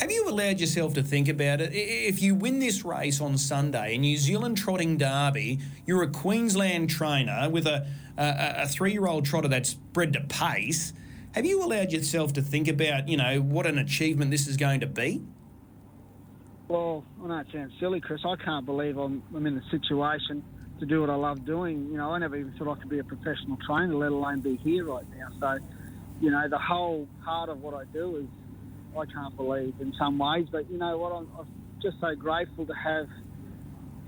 [0.00, 1.70] Have you allowed yourself to think about it?
[1.72, 6.90] If you win this race on Sunday, a New Zealand Trotting Derby, you're a Queensland
[6.90, 7.86] trainer with a,
[8.18, 10.92] a, a three year old trotter that's bred to pace.
[11.36, 14.80] Have you allowed yourself to think about, you know, what an achievement this is going
[14.80, 15.22] to be?
[16.66, 18.22] Well, I know it sounds silly, Chris.
[18.26, 20.42] I can't believe I'm, I'm in the situation
[20.80, 21.88] to do what I love doing.
[21.92, 24.56] You know, I never even thought I could be a professional trainer, let alone be
[24.56, 25.28] here right now.
[25.38, 25.64] So,
[26.20, 28.26] you know, the whole part of what I do is
[28.98, 30.46] I can't believe in some ways.
[30.50, 31.12] But you know what?
[31.12, 31.46] I'm, I'm
[31.82, 33.08] just so grateful to have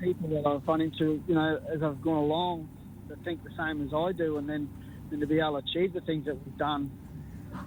[0.01, 2.69] people that I've run into, you know, as I've gone along
[3.09, 4.69] that think the same as I do, and then
[5.11, 6.91] and to be able to achieve the things that we've done,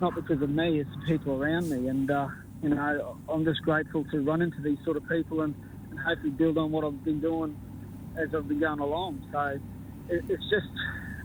[0.01, 1.88] not because of me, it's the people around me.
[1.88, 2.27] And uh,
[2.62, 5.56] you know, I'm just grateful to run into these sort of people and,
[5.89, 7.58] and hopefully build on what I've been doing
[8.17, 9.25] as I've been going along.
[9.32, 9.60] So
[10.10, 10.67] it, it's just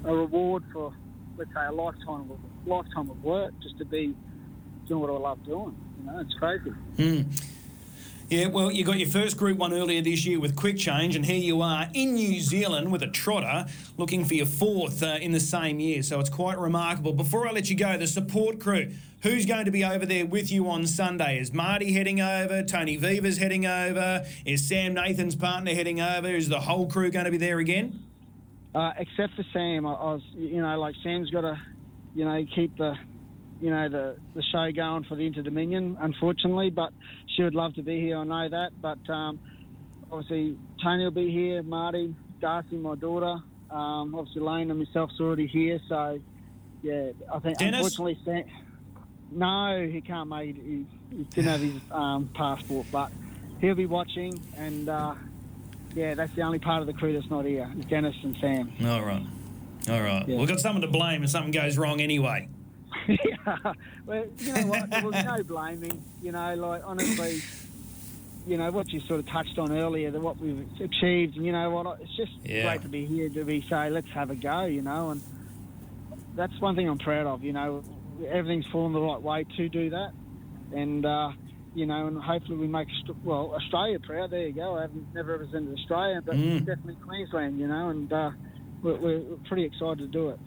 [0.05, 0.93] a reward for,
[1.37, 4.15] let's say, a lifetime of lifetime of work just to be
[4.89, 5.77] doing what I love doing.
[6.01, 6.73] You know, it's crazy.
[6.97, 7.27] Mm.
[8.33, 11.27] Yeah, well, you got your first Group 1 earlier this year with Quick Change, and
[11.27, 13.67] here you are in New Zealand with a trotter
[13.99, 16.03] looking for your fourth uh, in the same year.
[16.03, 17.13] So it's quite remarkable.
[17.13, 18.93] Before I let you go, the support crew.
[19.23, 21.39] Who's going to be over there with you on Sunday?
[21.39, 22.63] Is Marty heading over?
[22.63, 24.25] Tony Viva's heading over?
[24.47, 26.29] Is Sam Nathan's partner heading over?
[26.29, 28.03] Is the whole crew going to be there again?
[28.75, 31.61] Uh, except for Sam, I, I was, you know, like Sam's got to,
[32.15, 32.95] you know, keep the
[33.63, 36.93] you know, the, the show going for the Inter Dominion, unfortunately, but
[37.37, 38.19] she would love to be here.
[38.19, 38.73] I know that.
[38.83, 39.39] But um,
[40.11, 43.37] obviously, Tony will be here, Marty, Darcy, my daughter.
[43.71, 45.79] Um, obviously, Lane and myself's already here.
[45.89, 46.21] So,
[46.83, 47.87] yeah, I think Dennis?
[47.87, 48.45] unfortunately, Sam,
[49.31, 50.57] no, he can't make it.
[50.57, 53.13] He, he didn't have his um, passport, but
[53.61, 54.45] he'll be watching.
[54.57, 55.15] And uh,
[55.95, 57.71] yeah, that's the only part of the crew that's not here.
[57.79, 58.73] Is Dennis and Sam.
[58.85, 59.25] All right.
[59.89, 60.27] All right.
[60.27, 60.39] Yeah.
[60.39, 62.49] We've got someone to blame if something goes wrong anyway.
[63.09, 63.73] yeah.
[64.07, 64.91] Well, you know what?
[64.91, 66.03] There was no blaming.
[66.21, 67.43] You know, like honestly,
[68.47, 71.37] you know what you sort of touched on earlier, that what we've achieved.
[71.37, 72.01] And you know what?
[72.01, 72.63] It's just Yeah.
[72.63, 74.65] great to be here to be say, let's have a go.
[74.65, 75.23] You know, and
[76.37, 77.43] that's one thing I'm proud of.
[77.43, 77.85] You know,
[78.31, 80.11] everything's fallen the right way to do that,
[80.75, 81.31] and uh,
[81.75, 82.89] you know, and hopefully we make
[83.25, 84.31] well Australia proud.
[84.31, 84.77] There you go.
[84.77, 86.59] I haven't never represented Australia, but Mm.
[86.67, 87.59] definitely Queensland.
[87.59, 88.31] You know, and uh,
[88.83, 90.39] we're, we're pretty excited to do it.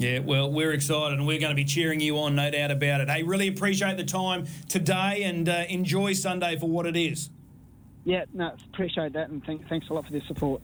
[0.00, 3.02] Yeah, well, we're excited and we're going to be cheering you on, no doubt about
[3.02, 3.10] it.
[3.10, 7.28] Hey, really appreciate the time today and uh, enjoy Sunday for what it is.
[8.04, 10.62] Yeah, no, appreciate that, and thank, thanks a lot for the support.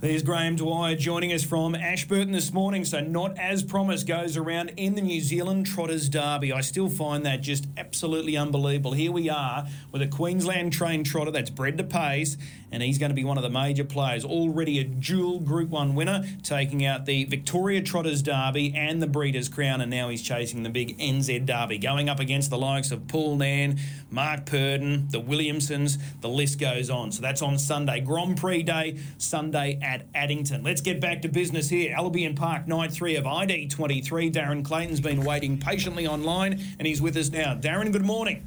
[0.00, 2.84] There's Graham Dwyer joining us from Ashburton this morning.
[2.84, 6.52] So, not as promised goes around in the New Zealand Trotters Derby.
[6.52, 8.94] I still find that just absolutely unbelievable.
[8.94, 12.36] Here we are with a Queensland trained trotter that's bred to pace,
[12.72, 14.24] and he's going to be one of the major players.
[14.24, 19.48] Already a dual Group 1 winner, taking out the Victoria Trotters Derby and the Breeders'
[19.48, 23.06] Crown, and now he's chasing the big NZ Derby, going up against the likes of
[23.06, 23.78] Paul Nairn,
[24.10, 27.12] Mark Purdon, the Williamsons, the list goes on.
[27.12, 28.00] So that's on Sunday.
[28.00, 30.62] Grand Prix Day, Sunday at Addington.
[30.62, 31.94] Let's get back to business here.
[31.94, 34.32] Albion Park, night three of ID23.
[34.32, 37.54] Darren Clayton's been waiting patiently online, and he's with us now.
[37.54, 38.46] Darren, good morning.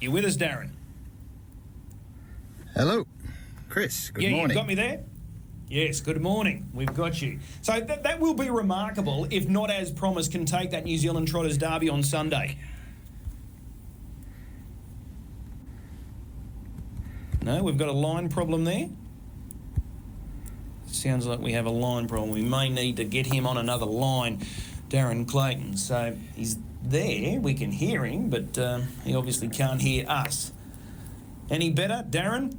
[0.00, 0.70] You with us, Darren?
[2.74, 3.04] Hello,
[3.68, 4.10] Chris.
[4.10, 4.50] Good yeah, morning.
[4.50, 5.00] you got me there?
[5.68, 6.68] Yes, good morning.
[6.72, 7.40] We've got you.
[7.62, 11.28] So that, that will be remarkable if not as promised can take that New Zealand
[11.28, 12.56] Trotters Derby on Sunday.
[17.42, 18.88] No, we've got a line problem there.
[20.86, 22.30] Sounds like we have a line problem.
[22.30, 24.46] We may need to get him on another line,
[24.88, 25.76] Darren Clayton.
[25.76, 27.40] So he's there.
[27.40, 30.52] We can hear him, but um, he obviously can't hear us.
[31.50, 32.56] Any better, Darren?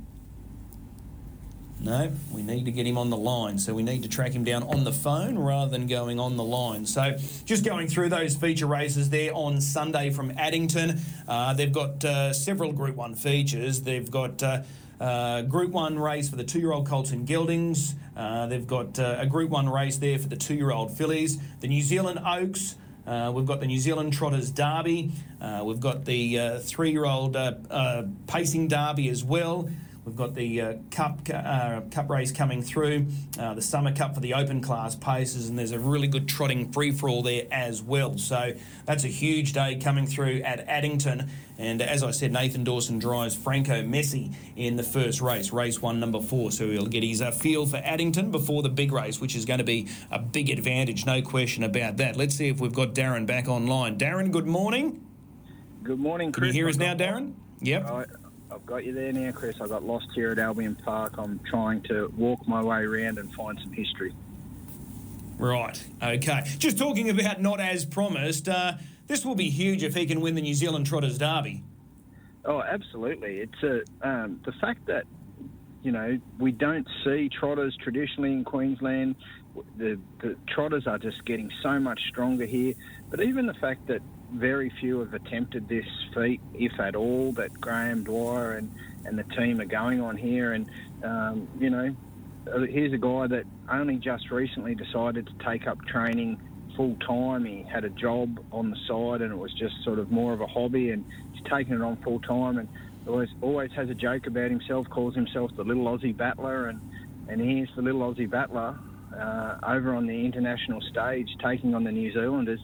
[1.80, 3.58] No, we need to get him on the line.
[3.58, 6.44] So we need to track him down on the phone rather than going on the
[6.44, 6.86] line.
[6.86, 11.00] So just going through those feature races there on Sunday from Addington.
[11.28, 13.82] Uh, they've got uh, several Group 1 features.
[13.82, 14.44] They've got.
[14.44, 14.62] Uh,
[15.00, 17.96] uh, Group 1 race for the two year old Colts and Geldings.
[18.16, 21.40] Uh, they've got uh, a Group 1 race there for the two year old fillies.
[21.60, 22.76] The New Zealand Oaks.
[23.06, 25.12] Uh, we've got the New Zealand Trotters Derby.
[25.40, 29.70] Uh, we've got the uh, three year old uh, uh, Pacing Derby as well.
[30.04, 33.06] We've got the uh, cup uh, cup race coming through,
[33.38, 36.72] uh, the Summer Cup for the open class paces, and there's a really good trotting
[36.72, 38.18] free for all there as well.
[38.18, 38.54] So
[38.86, 41.30] that's a huge day coming through at Addington.
[41.60, 46.00] And as I said, Nathan Dawson drives Franco Messi in the first race, race one,
[46.00, 46.50] number four.
[46.52, 49.60] So he'll get his uh, feel for Addington before the big race, which is going
[49.60, 52.16] to be a big advantage, no question about that.
[52.16, 54.00] Let's see if we've got Darren back online.
[54.00, 55.06] Darren, good morning.
[55.84, 57.34] Good morning, Can you hear us now, Darren?
[57.62, 58.18] Yep.
[58.62, 59.60] I've got you there now, Chris.
[59.60, 61.16] I got lost here at Albion Park.
[61.18, 64.14] I'm trying to walk my way around and find some history.
[65.40, 65.84] Right.
[66.02, 66.44] Okay.
[66.60, 68.48] Just talking about not as promised.
[68.48, 68.74] Uh,
[69.08, 71.64] this will be huge if he can win the New Zealand Trotters Derby.
[72.46, 73.40] Oh, absolutely.
[73.40, 75.06] It's a um, the fact that
[75.82, 79.16] you know we don't see trotters traditionally in Queensland.
[79.78, 82.76] The, the trotters are just getting so much stronger here.
[83.10, 87.60] But even the fact that very few have attempted this feat, if at all, that
[87.60, 88.72] Graham Dwyer and
[89.04, 90.54] and the team are going on here.
[90.54, 90.70] And
[91.04, 91.96] um, you know,
[92.52, 96.40] uh, here's a guy that only just recently decided to take up training
[96.76, 97.46] full time.
[97.46, 100.42] He had a job on the side, and it was just sort of more of
[100.42, 102.58] a hobby, and he's taken it on full time.
[102.58, 102.68] And
[103.08, 106.82] always always has a joke about himself, calls himself the little Aussie battler, and
[107.28, 108.78] and here's the little Aussie battler
[109.18, 112.60] uh, over on the international stage, taking on the New Zealanders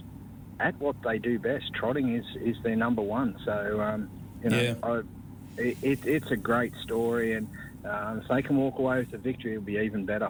[0.60, 1.74] at what they do best.
[1.74, 3.38] Trotting is is their number one.
[3.46, 4.10] So um,
[4.44, 4.76] you know, Yeah.
[4.84, 5.02] I,
[5.58, 7.48] it, it, it's a great story, and
[7.84, 10.30] um, if they can walk away with the victory, it'll be even better.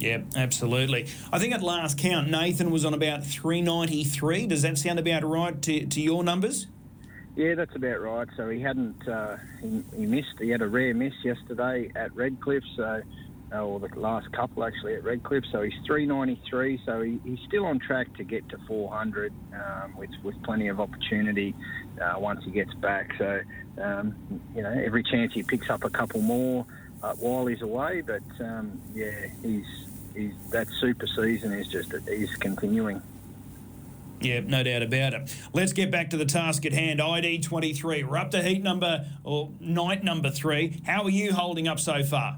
[0.00, 1.08] Yeah, absolutely.
[1.30, 4.46] I think at last count, Nathan was on about 393.
[4.46, 6.66] Does that sound about right to, to your numbers?
[7.36, 8.26] Yeah, that's about right.
[8.36, 12.64] So he hadn't, uh, he, he missed, he had a rare miss yesterday at Redcliffe,
[12.76, 13.00] so, uh,
[13.58, 15.44] or the last couple actually at Redcliffe.
[15.50, 20.10] So he's 393, so he, he's still on track to get to 400 um, with,
[20.22, 21.54] with plenty of opportunity
[22.00, 23.10] uh, once he gets back.
[23.18, 23.40] So,
[23.82, 24.14] um,
[24.54, 26.66] you know, every chance he picks up a couple more
[27.02, 29.66] uh, while he's away, but um, yeah, he's,
[30.14, 33.02] he's, that super season is just, is continuing.
[34.20, 35.34] Yeah, no doubt about it.
[35.54, 37.00] Let's get back to the task at hand.
[37.00, 38.04] ID 23.
[38.04, 40.82] We're up to heat number or night number three.
[40.84, 42.36] How are you holding up so far?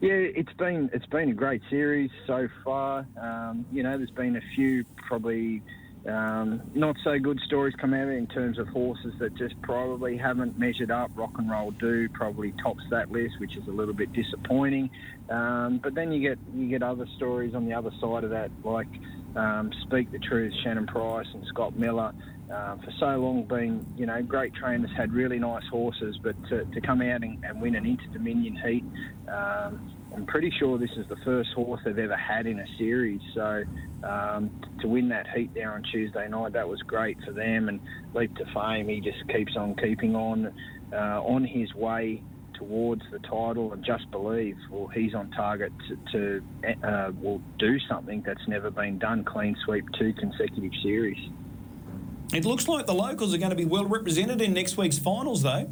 [0.00, 3.06] Yeah, it's been it's been a great series so far.
[3.20, 5.62] Um, you know, there's been a few probably
[6.06, 10.58] um, not so good stories come out in terms of horses that just probably haven't
[10.58, 11.10] measured up.
[11.14, 14.90] Rock and Roll Do probably tops that list, which is a little bit disappointing.
[15.30, 18.50] Um, but then you get you get other stories on the other side of that,
[18.64, 18.88] like
[19.34, 22.12] um, Speak the Truth, Shannon Price and Scott Miller.
[22.52, 26.64] Uh, for so long, been you know great trainers, had really nice horses, but to,
[26.66, 28.84] to come out and, and win an Inter Dominion heat,
[29.28, 33.20] um, I'm pretty sure this is the first horse they've ever had in a series.
[33.34, 33.64] So
[34.04, 37.68] um, to win that heat there on Tuesday night, that was great for them.
[37.68, 37.80] And
[38.14, 40.52] leap to fame, he just keeps on keeping on
[40.92, 42.22] uh, on his way
[42.54, 47.76] towards the title and just believe well he's on target to, to uh, will do
[47.86, 51.18] something that's never been done clean sweep two consecutive series
[52.32, 55.42] It looks like the locals are going to be well represented in next week's finals,
[55.42, 55.68] though.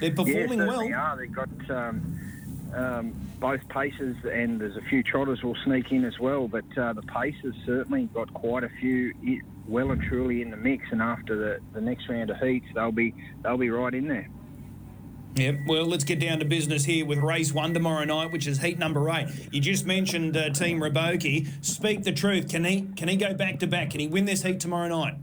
[0.00, 0.78] They're performing yeah, well.
[0.78, 1.16] certainly Are.
[1.16, 2.20] They've got um,
[2.74, 6.48] um, both paces, and there's a few trotters will sneak in as well.
[6.48, 9.12] But uh, the paces certainly got quite a few
[9.68, 10.86] well and truly in the mix.
[10.90, 14.28] And after the, the next round of heats, they'll be they'll be right in there.
[15.36, 15.58] Yep.
[15.68, 18.78] Well, let's get down to business here with race one tomorrow night, which is heat
[18.78, 19.28] number eight.
[19.52, 21.64] You just mentioned uh, Team Raboki.
[21.64, 22.48] Speak the truth.
[22.48, 23.90] Can he can he go back to back?
[23.90, 25.14] Can he win this heat tomorrow night?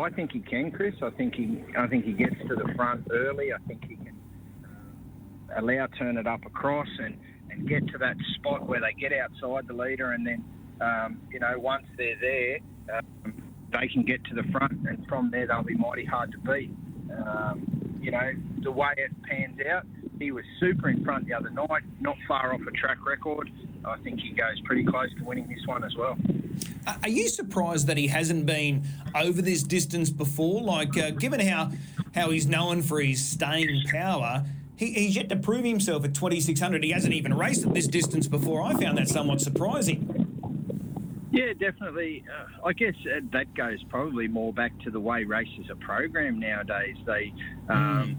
[0.00, 0.94] I think he can, Chris.
[1.02, 3.52] I think he I think he gets to the front early.
[3.52, 4.16] I think he can
[4.64, 7.16] uh, allow turn it up across and,
[7.50, 10.44] and get to that spot where they get outside the leader, and then
[10.80, 12.58] um, you know once they're there,
[12.98, 13.34] um,
[13.72, 16.70] they can get to the front, and from there they'll be mighty hard to beat.
[17.26, 18.32] Um, you know
[18.62, 19.84] the way it pans out,
[20.18, 23.50] he was super in front the other night, not far off a track record.
[23.84, 26.16] I think he goes pretty close to winning this one as well.
[27.02, 30.62] Are you surprised that he hasn't been over this distance before?
[30.62, 31.70] Like, uh, given how
[32.14, 34.44] how he's known for his staying power,
[34.76, 36.82] he, he's yet to prove himself at 2600.
[36.82, 38.62] He hasn't even raced at this distance before.
[38.62, 40.28] I found that somewhat surprising.
[41.30, 42.24] Yeah, definitely.
[42.28, 46.40] Uh, I guess uh, that goes probably more back to the way races are programmed
[46.40, 46.96] nowadays.
[47.04, 47.32] They,
[47.68, 48.16] um,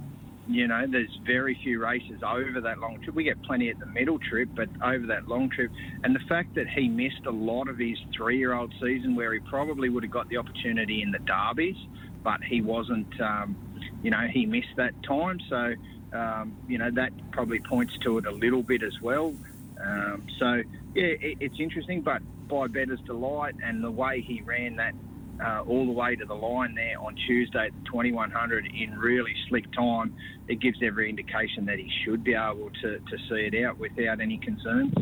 [0.50, 3.16] you know, there's very few races over that long trip.
[3.16, 5.72] We get plenty at the middle trip, but over that long trip,
[6.04, 9.90] and the fact that he missed a lot of his three-year-old season, where he probably
[9.90, 11.78] would have got the opportunity in the derbies,
[12.24, 13.08] but he wasn't.
[13.22, 13.56] Um,
[14.02, 15.74] you know, he missed that time, so
[16.18, 19.36] um, you know that probably points to it a little bit as well.
[19.80, 20.64] Um, so
[20.96, 24.94] yeah, it, it's interesting, but by Bettor's Delight and the way he ran that
[25.43, 29.34] uh, all the way to the line there on Tuesday at the 2100 in really
[29.47, 30.15] slick time,
[30.47, 34.19] it gives every indication that he should be able to, to see it out without
[34.19, 34.93] any concerns.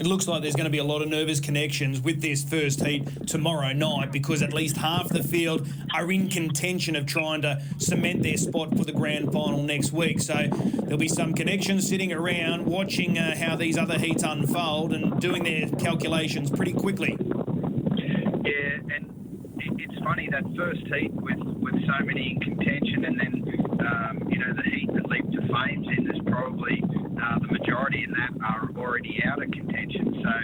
[0.00, 2.84] It looks like there's going to be a lot of nervous connections with this first
[2.86, 7.62] heat tomorrow night because at least half the field are in contention of trying to
[7.76, 10.20] cement their spot for the grand final next week.
[10.20, 15.20] So there'll be some connections sitting around watching uh, how these other heats unfold and
[15.20, 17.18] doing their calculations pretty quickly.
[17.20, 23.14] Yeah, and it, it's funny that first heat with, with so many in contention, and
[23.14, 23.32] then
[23.78, 28.02] um, you know the heat that Leap to Fame's in, there's probably uh, the majority
[28.02, 30.10] in that are already out of contention.
[30.18, 30.34] So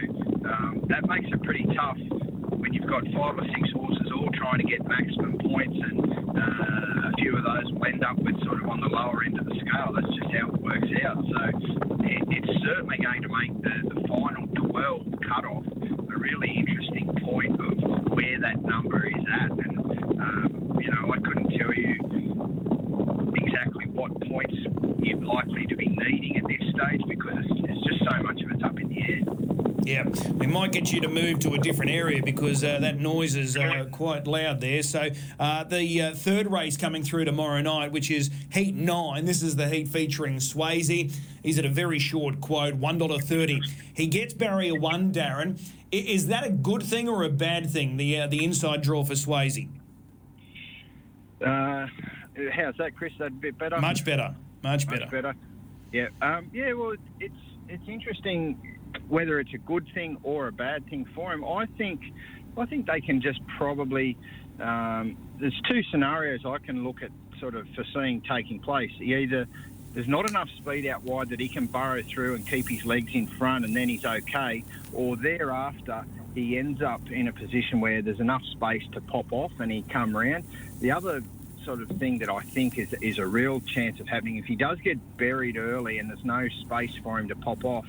[0.47, 1.99] um, that makes it pretty tough
[2.55, 5.99] when you've got five or six horses all trying to get maximum points, and
[6.31, 9.47] uh, a few of those end up with sort of on the lower end of
[9.51, 9.91] the scale.
[9.91, 11.19] That's just how it works out.
[11.27, 11.43] So
[12.07, 15.67] it, it's certainly going to make the, the final 12 cutoff
[16.07, 17.86] a really interesting point of
[18.17, 19.51] where that number is at.
[19.51, 19.77] And,
[20.19, 22.01] um, you know, I couldn't tell you
[23.37, 24.57] exactly what points
[25.05, 28.51] you're likely to be needing at this stage because it's, it's just so much of
[28.53, 29.26] it's up in the air.
[29.83, 33.37] Yeah, we might get you to move to a different area because uh, that noise
[33.37, 34.83] is uh, quite loud there.
[34.83, 35.09] So
[35.39, 39.27] uh, the uh, third race coming through tomorrow night, which is Heat Nine.
[39.27, 41.14] This is the heat featuring Swayze.
[41.43, 43.61] He's at a very short quote, one dollar thirty.
[43.95, 45.61] He gets barrier one, Darren.
[45.93, 47.97] I- Is that a good thing or a bad thing?
[47.97, 49.68] The uh, the inside draw for Swayze.
[51.45, 51.87] Uh,
[52.53, 53.12] how's that, Chris?
[53.18, 53.79] That a bit better?
[53.81, 54.35] Much better.
[54.62, 55.01] Much better.
[55.03, 55.35] Much better.
[55.93, 56.09] Yeah.
[56.22, 56.72] Um, yeah.
[56.72, 57.35] Well, it's
[57.68, 58.76] it's interesting
[59.09, 61.45] whether it's a good thing or a bad thing for him.
[61.45, 62.01] I think
[62.57, 64.16] I think they can just probably.
[64.61, 67.11] Um, there's two scenarios I can look at,
[67.41, 68.91] sort of foreseeing taking place.
[69.01, 69.47] Either
[69.93, 73.11] there's not enough speed out wide that he can burrow through and keep his legs
[73.14, 74.64] in front, and then he's okay,
[74.95, 79.53] or thereafter he ends up in a position where there's enough space to pop off
[79.59, 80.45] and he come round.
[80.80, 81.22] The other
[81.67, 84.55] sort of thing that I think is is a real chance of happening if he
[84.55, 87.85] does get buried early and there's no space for him to pop off.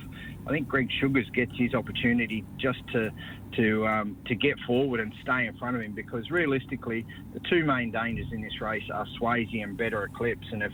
[0.46, 3.12] I think Greg Sugars gets his opportunity just to
[3.52, 7.64] to um, to get forward and stay in front of him because realistically the two
[7.64, 10.72] main dangers in this race are Swayze and Better Eclipse and if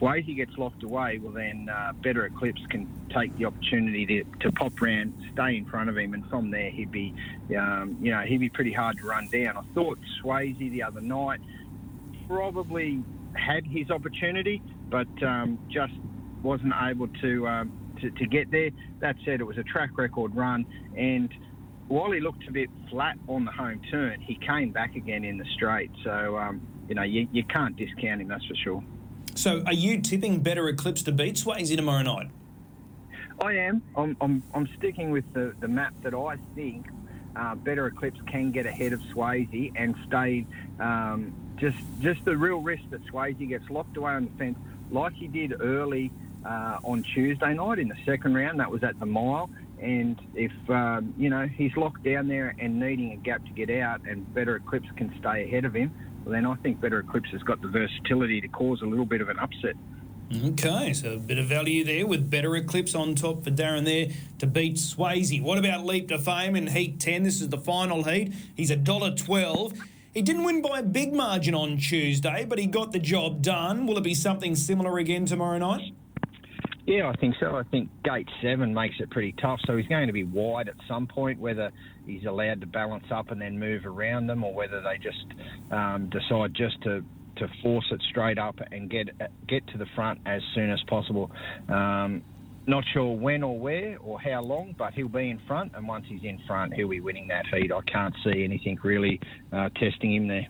[0.00, 4.52] Swayze gets locked away well then uh, Better Eclipse can take the opportunity to, to
[4.52, 7.12] pop round stay in front of him and from there he'd be
[7.58, 11.00] um, you know he'd be pretty hard to run down I thought Swayze the other
[11.00, 11.40] night
[12.28, 13.02] probably
[13.34, 15.92] had his opportunity, but um, just
[16.42, 18.70] wasn't able to, um, to to get there.
[19.00, 20.66] That said, it was a track record run,
[20.96, 21.32] and
[21.88, 25.38] while he looked a bit flat on the home turn, he came back again in
[25.38, 25.90] the straight.
[26.04, 28.84] So um, you know you, you can't discount him, that's for sure.
[29.34, 32.30] So are you tipping Better Eclipse to beat Swayze tomorrow night?
[33.42, 33.82] I am.
[33.94, 36.86] I'm, I'm, I'm sticking with the, the map that I think
[37.36, 40.46] uh, Better Eclipse can get ahead of Swayze and stay
[40.80, 44.58] um, just just the real risk that Swayze gets locked away on the fence
[44.90, 46.10] like he did early
[46.44, 48.60] uh, on Tuesday night in the second round.
[48.60, 49.50] That was at the mile.
[49.80, 53.70] And if um, you know he's locked down there and needing a gap to get
[53.70, 55.92] out, and Better Eclipse can stay ahead of him,
[56.24, 59.20] well then I think Better Eclipse has got the versatility to cause a little bit
[59.20, 59.74] of an upset.
[60.44, 64.08] Okay, so a bit of value there with Better Eclipse on top for Darren there
[64.40, 65.40] to beat Swayze.
[65.40, 67.22] What about Leap to Fame in Heat 10?
[67.22, 68.32] This is the final heat.
[68.56, 69.74] He's a dollar twelve.
[70.16, 73.86] He didn't win by a big margin on Tuesday, but he got the job done.
[73.86, 75.92] Will it be something similar again tomorrow night?
[76.86, 77.54] Yeah, I think so.
[77.54, 79.60] I think gate seven makes it pretty tough.
[79.66, 81.70] So he's going to be wide at some point, whether
[82.06, 85.26] he's allowed to balance up and then move around them, or whether they just
[85.70, 87.04] um, decide just to,
[87.36, 89.10] to force it straight up and get
[89.46, 91.30] get to the front as soon as possible.
[91.68, 92.22] Um,
[92.66, 96.06] not sure when or where or how long, but he'll be in front, and once
[96.08, 97.72] he's in front, he'll be winning that heat.
[97.72, 99.20] I can't see anything really
[99.52, 100.46] uh, testing him there.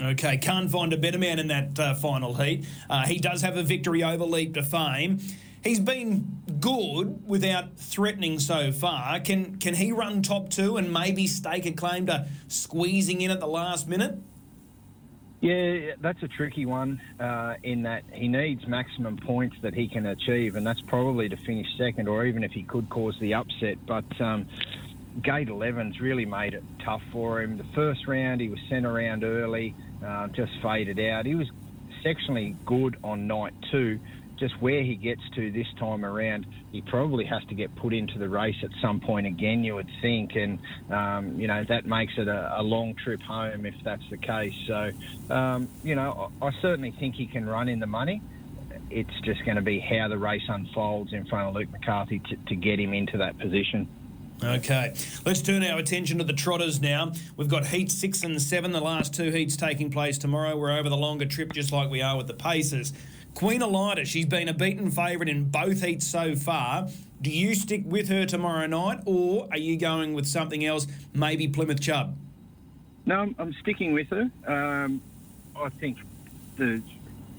[0.00, 2.64] Okay, can't find a better man in that uh, final heat.
[2.88, 5.18] Uh, he does have a victory over Leap to Fame.
[5.64, 9.18] He's been good without threatening so far.
[9.18, 13.40] Can can he run top two and maybe stake a claim to squeezing in at
[13.40, 14.18] the last minute?
[15.40, 20.04] Yeah, that's a tricky one uh, in that he needs maximum points that he can
[20.04, 23.78] achieve, and that's probably to finish second, or even if he could cause the upset.
[23.86, 24.48] But um,
[25.22, 27.56] Gate 11's really made it tough for him.
[27.56, 31.24] The first round, he was sent around early, uh, just faded out.
[31.24, 31.48] He was
[32.04, 34.00] sectionally good on night two.
[34.38, 38.18] Just where he gets to this time around, he probably has to get put into
[38.18, 40.36] the race at some point again, you would think.
[40.36, 40.58] And,
[40.90, 44.54] um, you know, that makes it a, a, long trip home if that's the case.
[44.66, 44.92] So,
[45.30, 48.22] um, you know, I, I certainly think he can run in the money.
[48.90, 52.36] It's just going to be how the race unfolds in front of Luke McCarthy to,
[52.36, 53.88] to get him into that position.
[54.42, 54.94] Okay,
[55.26, 57.12] let's turn our attention to the trotters now.
[57.36, 60.56] We've got heat six and seven, the last two heats taking place tomorrow.
[60.56, 62.92] We're over the longer trip, just like we are with the Pacers.
[63.38, 66.88] Queen Elida, she's been a beaten favourite in both heats so far.
[67.22, 71.46] Do you stick with her tomorrow night, or are you going with something else, maybe
[71.46, 72.16] Plymouth Chubb?
[73.06, 74.28] No, I'm, I'm sticking with her.
[74.44, 75.00] Um,
[75.54, 75.98] I think
[76.56, 76.82] the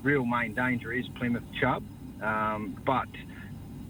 [0.02, 1.84] real main danger is Plymouth Chubb,
[2.22, 3.10] um, but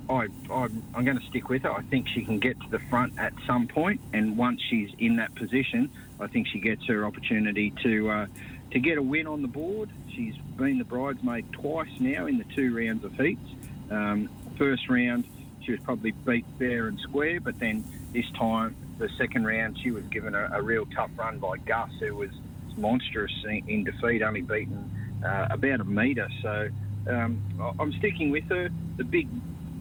[0.09, 1.71] I, I'm, I'm going to stick with her.
[1.71, 5.17] I think she can get to the front at some point, and once she's in
[5.17, 8.25] that position, I think she gets her opportunity to uh,
[8.71, 9.89] to get a win on the board.
[10.13, 13.49] She's been the bridesmaid twice now in the two rounds of heats.
[13.89, 15.25] Um, first round,
[15.61, 19.91] she was probably beat fair and square, but then this time, the second round, she
[19.91, 22.31] was given a, a real tough run by Gus, who was
[22.77, 24.89] monstrous in, in defeat, only beaten
[25.23, 26.29] uh, about a metre.
[26.41, 26.69] So
[27.09, 27.41] um,
[27.79, 28.69] I'm sticking with her.
[28.97, 29.27] The big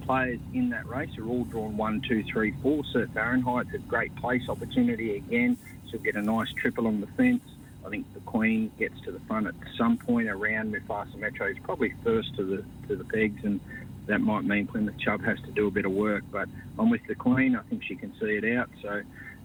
[0.03, 2.85] players in that race are all drawn one, two, three, four.
[2.93, 5.59] Sir Fahrenheit's a great place opportunity again.
[5.91, 7.43] She'll get a nice triple on the fence.
[7.89, 11.49] I think the Queen gets to the front at some point around Mufasa Metro.
[11.49, 13.61] He's probably first to the to the pegs, and
[14.05, 16.23] that might mean Plymouth Chubb has to do a bit of work.
[16.31, 17.57] But I'm with the Queen.
[17.57, 18.69] I think she can see it out.
[18.83, 19.01] So,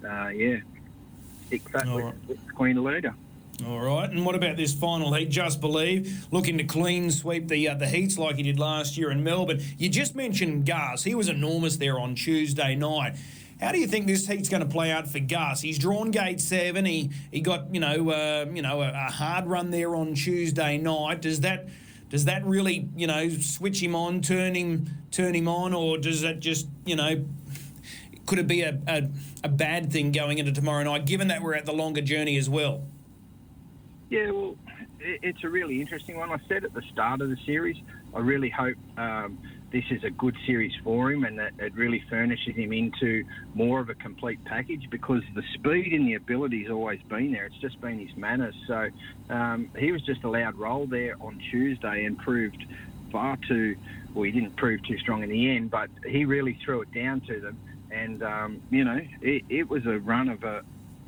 [0.05, 0.57] uh, yeah,
[1.47, 2.13] stick fat with, right.
[2.27, 3.13] with the Queen Elida.
[3.65, 5.29] All right, and what about this final heat?
[5.29, 9.09] Just believe looking to clean sweep the uh, the heats like he did last year
[9.09, 9.61] in Melbourne.
[9.77, 13.15] You just mentioned Gus; he was enormous there on Tuesday night.
[13.63, 15.61] How do you think this heat's going to play out for Gus?
[15.61, 16.83] He's drawn gate seven.
[16.83, 20.77] He he got you know uh, you know a, a hard run there on Tuesday
[20.77, 21.21] night.
[21.21, 21.69] Does that
[22.09, 26.21] does that really you know switch him on, turn him turn him on, or does
[26.21, 27.23] that just you know
[28.25, 29.09] could it be a, a,
[29.45, 32.49] a bad thing going into tomorrow night, given that we're at the longer journey as
[32.49, 32.83] well?
[34.09, 34.57] Yeah, well,
[34.99, 36.31] it's a really interesting one.
[36.31, 37.77] I said at the start of the series,
[38.13, 39.39] I really hope um,
[39.73, 43.79] this is a good series for him and that it really furnishes him into more
[43.79, 47.45] of a complete package because the speed and the ability's always been there.
[47.45, 48.53] It's just been his manners.
[48.67, 48.87] So
[49.31, 52.63] um, he was just allowed roll there on Tuesday and proved
[53.11, 53.75] far too.
[54.13, 57.21] Well, he didn't prove too strong in the end, but he really threw it down
[57.21, 57.57] to them.
[57.89, 60.61] And um, you know, it, it was a run of a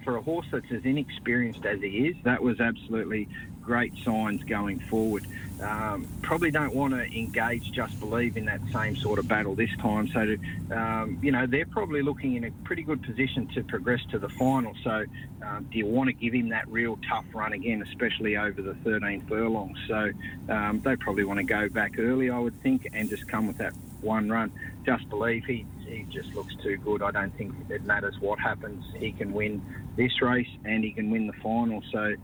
[0.04, 3.28] for a horse that's as inexperienced as he is, that was absolutely
[3.66, 5.26] great signs going forward.
[5.62, 9.70] Um, probably don't want to engage Just Believe in that same sort of battle this
[9.78, 10.08] time.
[10.10, 10.36] So,
[10.76, 14.30] um, you know, they're probably looking in a pretty good position to progress to the
[14.30, 14.76] final.
[14.84, 15.06] So,
[15.42, 18.76] um, do you want to give him that real tough run again, especially over the
[18.76, 19.78] 13 furlongs?
[19.88, 20.12] So,
[20.50, 23.58] um, they probably want to go back early, I would think, and just come with
[23.60, 24.52] that one run.
[24.86, 27.02] Just Believe he he just looks too good.
[27.02, 28.84] I don't think it matters what happens.
[28.98, 29.62] He can win
[29.96, 31.82] this race and he can win the final.
[31.92, 32.16] So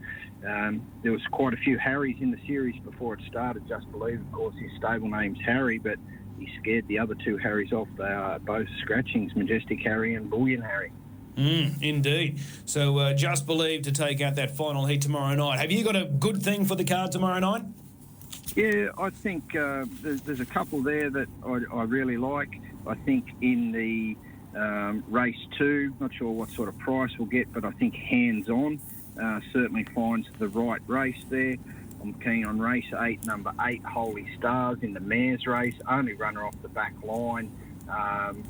[0.48, 3.68] um, there was quite a few Harrys in the series before it started.
[3.68, 5.98] Just believe, of course, his stable name's Harry, but
[6.39, 7.88] he scared the other two Harrys off.
[7.98, 10.92] They are both scratchings, Majestic Harry and Bullion Harry.
[11.36, 12.39] Mm, indeed.
[12.66, 15.60] So uh, just believe to take out that final heat tomorrow night.
[15.60, 17.64] Have you got a good thing for the card tomorrow night?
[18.56, 22.60] Yeah, I think uh, there's, there's a couple there that I, I really like.
[22.86, 24.18] I think in the
[24.60, 28.50] um, race two, not sure what sort of price we'll get, but I think hands
[28.50, 28.82] on
[29.22, 31.55] uh, certainly finds the right race there.
[32.01, 35.76] I'm keen on race eight, number eight, Holy Stars in the mares race.
[35.88, 37.51] Only runner off the back line.
[37.88, 38.43] Um,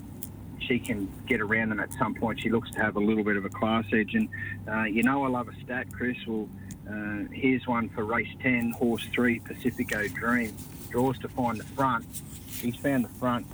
[0.60, 2.40] she can get around them at some point.
[2.40, 4.14] She looks to have a little bit of a class edge.
[4.14, 4.30] And
[4.68, 6.18] uh, you know, I love a stat, Chris.
[6.26, 6.48] Well,
[6.90, 10.56] uh, here's one for race 10, horse 3, Pacifico Dream.
[10.90, 12.06] Draws to find the front.
[12.48, 13.48] He's found the front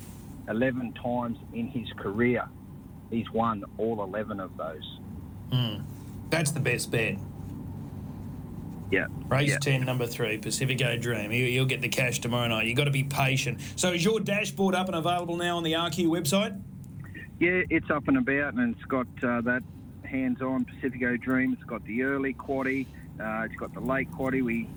[0.48, 2.48] 11 times in his career.
[3.10, 5.00] He's won all 11 of those.
[5.52, 5.84] Mm.
[6.30, 7.18] That's the best bet.
[8.92, 9.08] Yeah.
[9.28, 9.58] Race yeah.
[9.60, 11.32] 10, number three, Pacifico Dream.
[11.32, 12.68] He, he'll get the cash tomorrow night.
[12.68, 13.60] You've got to be patient.
[13.76, 16.60] So is your dashboard up and available now on the RQ website?
[17.40, 19.62] Yeah, it's up and about, and it's got uh, that
[20.04, 21.54] hands-on Pacifico Dream.
[21.54, 22.88] It's got the early quaddy.
[23.20, 24.44] Uh, it's got the late quaddy.
[24.44, 24.70] We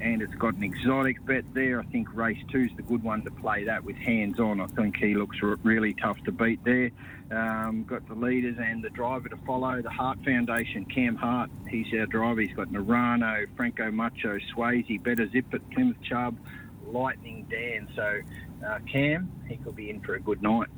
[0.00, 1.80] and it's got an exotic bet there.
[1.80, 4.60] I think race two's the good one to play that with hands on.
[4.60, 6.90] I think he looks really tough to beat there.
[7.30, 9.82] Um, got the leaders and the driver to follow.
[9.82, 12.40] The Hart Foundation, Cam Hart, he's our driver.
[12.40, 16.38] He's got Narano, Franco Macho, Swayze, Better Zip at Plymouth Chubb,
[16.86, 17.88] Lightning Dan.
[17.94, 18.20] So
[18.66, 20.68] uh, Cam, he could be in for a good night.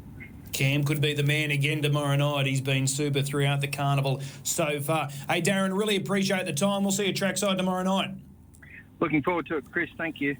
[0.52, 2.46] Cam could be the man again tomorrow night.
[2.46, 5.08] He's been super throughout the carnival so far.
[5.28, 6.82] Hey, Darren, really appreciate the time.
[6.82, 8.10] We'll see you trackside tomorrow night.
[9.00, 9.88] Looking forward to it, Chris.
[9.96, 10.36] Thank you.